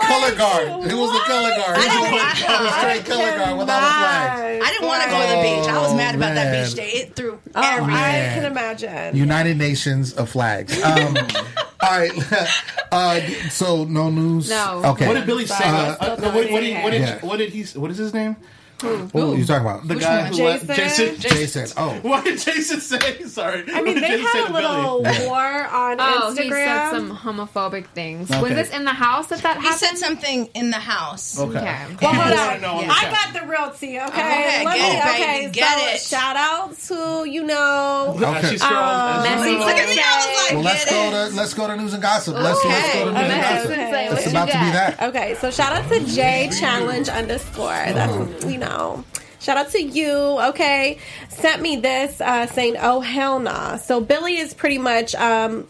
[0.01, 0.91] color guard.
[0.91, 1.77] Who was the color guard?
[1.79, 4.65] He didn't- was the- I- straight color guard with all the flags.
[4.65, 5.69] I didn't want to go to the beach.
[5.75, 6.89] I was mad about that beach day.
[7.01, 7.95] It threw Oh, everything.
[7.95, 9.17] I can imagine.
[9.17, 10.81] United Nations of flags.
[10.83, 11.17] Um,
[11.81, 12.13] all right.
[12.93, 13.21] Uh,
[13.51, 14.49] so no news.
[14.49, 14.81] No.
[14.85, 15.09] Okay.
[15.09, 15.65] What did Billy say?
[15.65, 17.19] Uh, Uh, what, what, did, what, did, Yeah.
[17.23, 17.65] what did he?
[17.77, 18.37] What is his name?
[18.81, 19.87] What are you talking about?
[19.89, 20.33] The guy one?
[20.35, 21.17] who let Jason?
[21.21, 21.37] Jason.
[21.65, 21.67] Jason.
[21.79, 21.91] Oh.
[22.03, 23.23] What did Jason say?
[23.25, 23.61] Sorry.
[23.63, 25.27] I mean, What did they Jason say had to a little Billy?
[25.27, 26.91] war on Oh, he said Instagram.
[26.91, 28.31] some homophobic things.
[28.31, 28.43] Okay.
[28.43, 29.79] Was this in the house that that He happened?
[29.81, 31.39] said something in the house.
[31.39, 31.57] Okay.
[31.59, 31.97] Okay.
[32.03, 32.47] Well, hold on.
[32.47, 34.07] wanna know I got the real tea, okay?
[34.07, 36.01] Okay, Let get me, it, okay, get so it.
[36.21, 38.51] shout out to, you know, Okay.
[38.51, 39.17] she's scrolling.
[39.17, 40.03] Um, Messy Look at me.
[40.05, 41.31] I was like, Well, let's get go it.
[41.31, 42.35] to let's go to news and gossip.
[42.35, 42.99] Let's, let's Okay.
[42.99, 43.71] go to news and Okay, gossip.
[43.71, 44.09] okay.
[44.09, 44.73] What It's you about to be got?
[44.99, 45.03] that.
[45.09, 47.69] Okay, so shout out to J Challenge underscore.
[47.69, 49.05] That's you know.
[49.41, 50.11] Shout out to you.
[50.51, 50.99] Okay,
[51.29, 55.15] sent me this uh, saying, "Oh hell nah." So Billy is pretty much.
[55.15, 55.69] Um,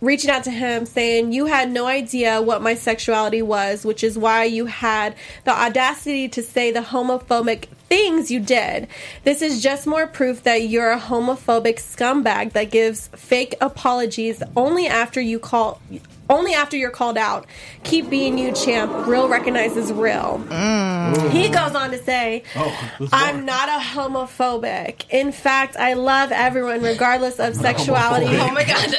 [0.00, 4.16] reaching out to him saying you had no idea what my sexuality was which is
[4.16, 5.14] why you had
[5.44, 8.88] the audacity to say the homophobic things you did
[9.24, 14.86] this is just more proof that you're a homophobic scumbag that gives fake apologies only
[14.88, 15.80] after you call
[16.28, 17.46] only after you're called out.
[17.84, 19.06] Keep being you, champ.
[19.06, 20.42] Real recognizes real.
[20.48, 21.30] Mm.
[21.30, 25.04] He goes on to say, Oh, I'm not a homophobic.
[25.10, 28.26] In fact, I love everyone regardless of sexuality.
[28.26, 28.96] Oh my god.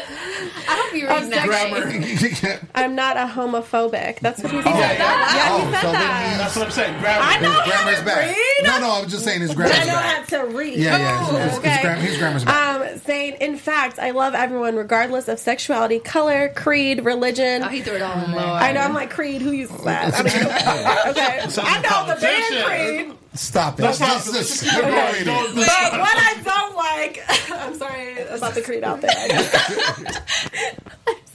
[0.69, 2.19] I hope you Of read that.
[2.19, 4.19] sex- I'm not a homophobic.
[4.21, 4.67] That's what he said.
[4.67, 5.57] Oh, Yeah, yeah.
[5.57, 6.25] he Oh, said so that.
[6.27, 6.99] he's- That's what I'm saying.
[7.01, 7.23] Grammar.
[7.23, 8.35] I know His how to back.
[8.38, 8.63] read.
[8.63, 9.73] No, no, I was just saying his grammar.
[9.73, 10.78] I know how to read.
[10.78, 11.80] Yeah, yeah, his- Oh, his- his okay.
[11.82, 12.82] gram- his grammar's back.
[12.93, 17.63] Um, saying, in fact, I love everyone regardless of sexuality, color, creed, religion.
[17.63, 18.39] Oh, he threw it all in there.
[18.39, 18.82] I know.
[18.82, 19.41] I'm like Creed.
[19.41, 20.13] Who uses that?
[20.13, 21.11] I don't know.
[21.11, 23.17] okay, I know the band Creed.
[23.34, 23.84] Stop it.
[23.84, 23.89] Okay.
[23.97, 25.23] This- this- this- Okay.
[25.25, 25.53] But
[25.99, 29.11] what I don't like, I'm sorry about the Creed out there.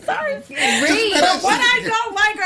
[0.05, 0.35] sorry.
[0.49, 1.13] Read.
[1.21, 2.43] But what I don't like are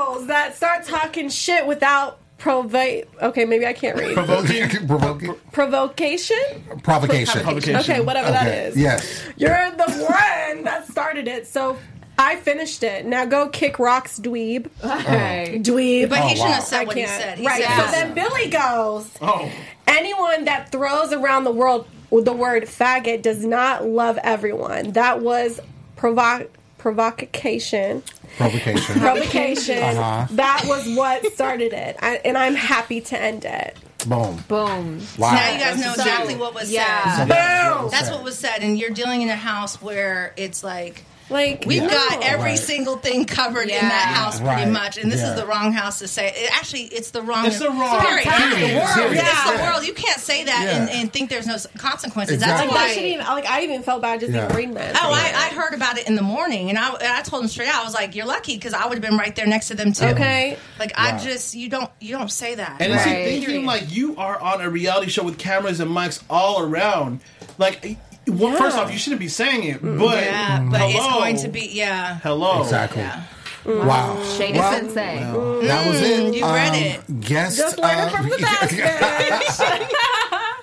[0.00, 3.06] assholes that start talking shit without provoke.
[3.22, 4.14] Okay, maybe I can't read.
[4.14, 4.68] Provoking.
[4.88, 5.34] Provoking.
[5.52, 6.36] Provocation.
[6.82, 7.76] Provocation.
[7.76, 8.76] Okay, whatever that Okay, is.
[8.76, 9.24] Yes.
[9.36, 11.76] You're the one that started it, so
[12.18, 13.06] I finished it.
[13.06, 14.66] Now go kick rocks, dweeb.
[14.82, 15.54] Okay.
[15.56, 15.58] Oh.
[15.60, 16.08] Dweeb.
[16.08, 16.52] But he Oh, shouldn't wow.
[16.54, 17.22] have said I what he can't.
[17.22, 17.38] said.
[17.38, 17.62] He right.
[17.62, 19.08] said So then Billy goes.
[19.22, 19.50] Oh.
[19.86, 24.92] Anyone that throws around the world the word faggot does not love everyone.
[24.92, 25.60] That was
[25.96, 26.48] provo-
[26.80, 28.02] provocation.
[28.38, 28.94] Provocation.
[29.00, 29.78] Provocation.
[29.82, 30.26] Uh-huh.
[30.32, 33.76] That was what started it, I, and I'm happy to end it.
[34.06, 34.42] Boom.
[34.48, 35.00] Boom.
[35.18, 35.32] Wow.
[35.32, 37.16] Now you guys know exactly what was Yeah.
[37.18, 37.28] said.
[37.28, 37.90] Boom.
[37.90, 41.82] That's what was said, and you're dealing in a house where it's like Like we've
[41.82, 41.88] no.
[41.88, 42.58] got every Right.
[42.58, 44.68] single thing covered in that house pretty Right.
[44.68, 45.30] much, and this Yeah.
[45.30, 46.32] is the wrong house to say.
[46.36, 47.46] It, actually, it's the wrong.
[47.46, 48.24] It's the wrong- Period.
[48.26, 48.52] Period.
[48.52, 49.10] It's the world.
[49.12, 49.24] Period.
[49.24, 49.86] It's the world.
[49.86, 50.76] You can't say that Yeah.
[50.76, 52.34] and, and think there's no consequences.
[52.34, 52.66] Exactly.
[52.66, 52.88] Like, That's I why.
[52.94, 54.44] shouldn't even, like I even felt bad just Yeah.
[54.44, 54.96] even reading that.
[55.00, 57.48] Oh, I, I heard about it in the morning, and I, and I told him
[57.48, 57.82] straight out.
[57.82, 59.92] I was like, "You're lucky because I would have been right there next to them
[59.92, 60.56] too." Okay.
[60.78, 62.76] Like I just you don't you don't say that.
[62.80, 63.24] And it's Right.
[63.24, 67.20] thinking like you are on a reality show with cameras and mics all around.
[67.58, 67.96] Like,
[68.30, 71.48] well, first off, you shouldn't be saying it, but yeah, but hello, it's going to
[71.48, 72.18] be yeah.
[72.20, 72.62] hello.
[72.62, 73.02] Exactly.
[73.02, 73.24] Yeah.
[73.64, 74.22] Wow.
[74.24, 75.18] Shady Well, sensei.
[75.66, 76.26] That was it.
[76.26, 77.20] Um, you read it.
[77.20, 77.58] Guest.
[77.58, 78.38] Just learn uh, it from the
[79.40, 79.62] best.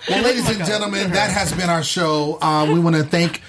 [0.10, 2.38] Well, ladies and gentlemen, that has been our show.
[2.42, 3.42] Uh, we want to thank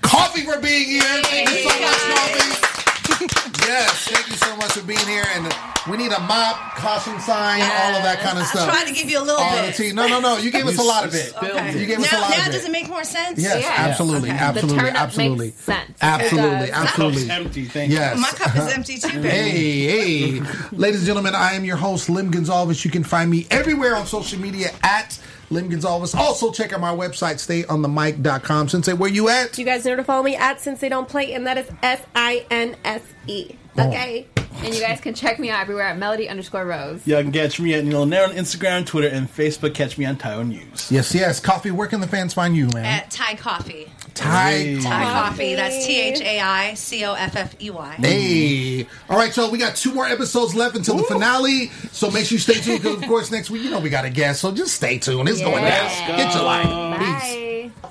[0.00, 1.02] Coffey for being here.
[1.02, 3.66] Thank you so much, Coffey.
[3.68, 5.26] yes, thank you so much for being here.
[5.34, 5.52] And
[5.90, 8.62] we need a mop, caution sign, all of that kind of stuff.
[8.62, 8.74] I stuff.
[8.76, 9.74] tried to give you a little all bit.
[9.76, 9.92] tea.
[9.92, 10.36] No, no, no.
[10.38, 11.32] You gave us a lot of it.
[11.36, 11.78] Okay.
[11.78, 12.38] You gave us a lot of it.
[12.38, 12.68] now of does it.
[12.68, 13.38] it make more sense?
[13.38, 13.74] Yes, Yeah.
[13.76, 14.38] absolutely, Okay.
[14.38, 15.98] absolutely, The absolutely, makes sense.
[16.02, 16.70] absolutely, It does.
[16.70, 17.20] absolutely.
[17.26, 17.64] Cup's empty.
[17.66, 17.98] Thank you.
[17.98, 18.18] Yes.
[18.18, 19.28] My cup is empty too, baby.
[19.28, 20.42] Hey, hey.
[20.72, 22.84] Ladies and gentlemen, I am your host, Lim Gonzalez.
[22.84, 25.18] You can find me everywhere on social media at
[25.50, 26.14] Lim Gonzalez.
[26.14, 28.68] Also, check out my website, stayonthemic.com.
[28.68, 29.52] Sensei, where you at?
[29.52, 31.68] Do you guys know to follow me at Since They Don't Play, and that is
[31.82, 33.56] S I N S E.
[33.78, 34.26] Okay.
[34.64, 37.06] And you guys can check me out everywhere at melody underscore rose.
[37.06, 39.74] Y'all can catch me at Neil Nair on Instagram, Twitter, and Facebook.
[39.74, 40.90] Catch me on Taiwan News.
[40.90, 41.40] Yes, yes.
[41.40, 42.84] Coffey, where can the fans find you, man?
[42.86, 43.86] At Thai Coffey.
[44.14, 45.54] Thai Thai Coffey.
[45.56, 47.92] That's T H A I C O F F E Y.
[47.98, 48.86] Hey.
[49.10, 49.50] All right, y'all.
[49.50, 51.68] We got two more episodes left until the finale.
[51.92, 54.06] So make sure you stay tuned because, of course, next week, you know, we got
[54.06, 54.40] a guest.
[54.40, 55.28] So just stay tuned.
[55.28, 56.06] It's going Yeah.
[56.08, 56.16] down.
[56.16, 56.98] Get your life.
[56.98, 57.70] Peace.
[57.82, 57.90] Bye.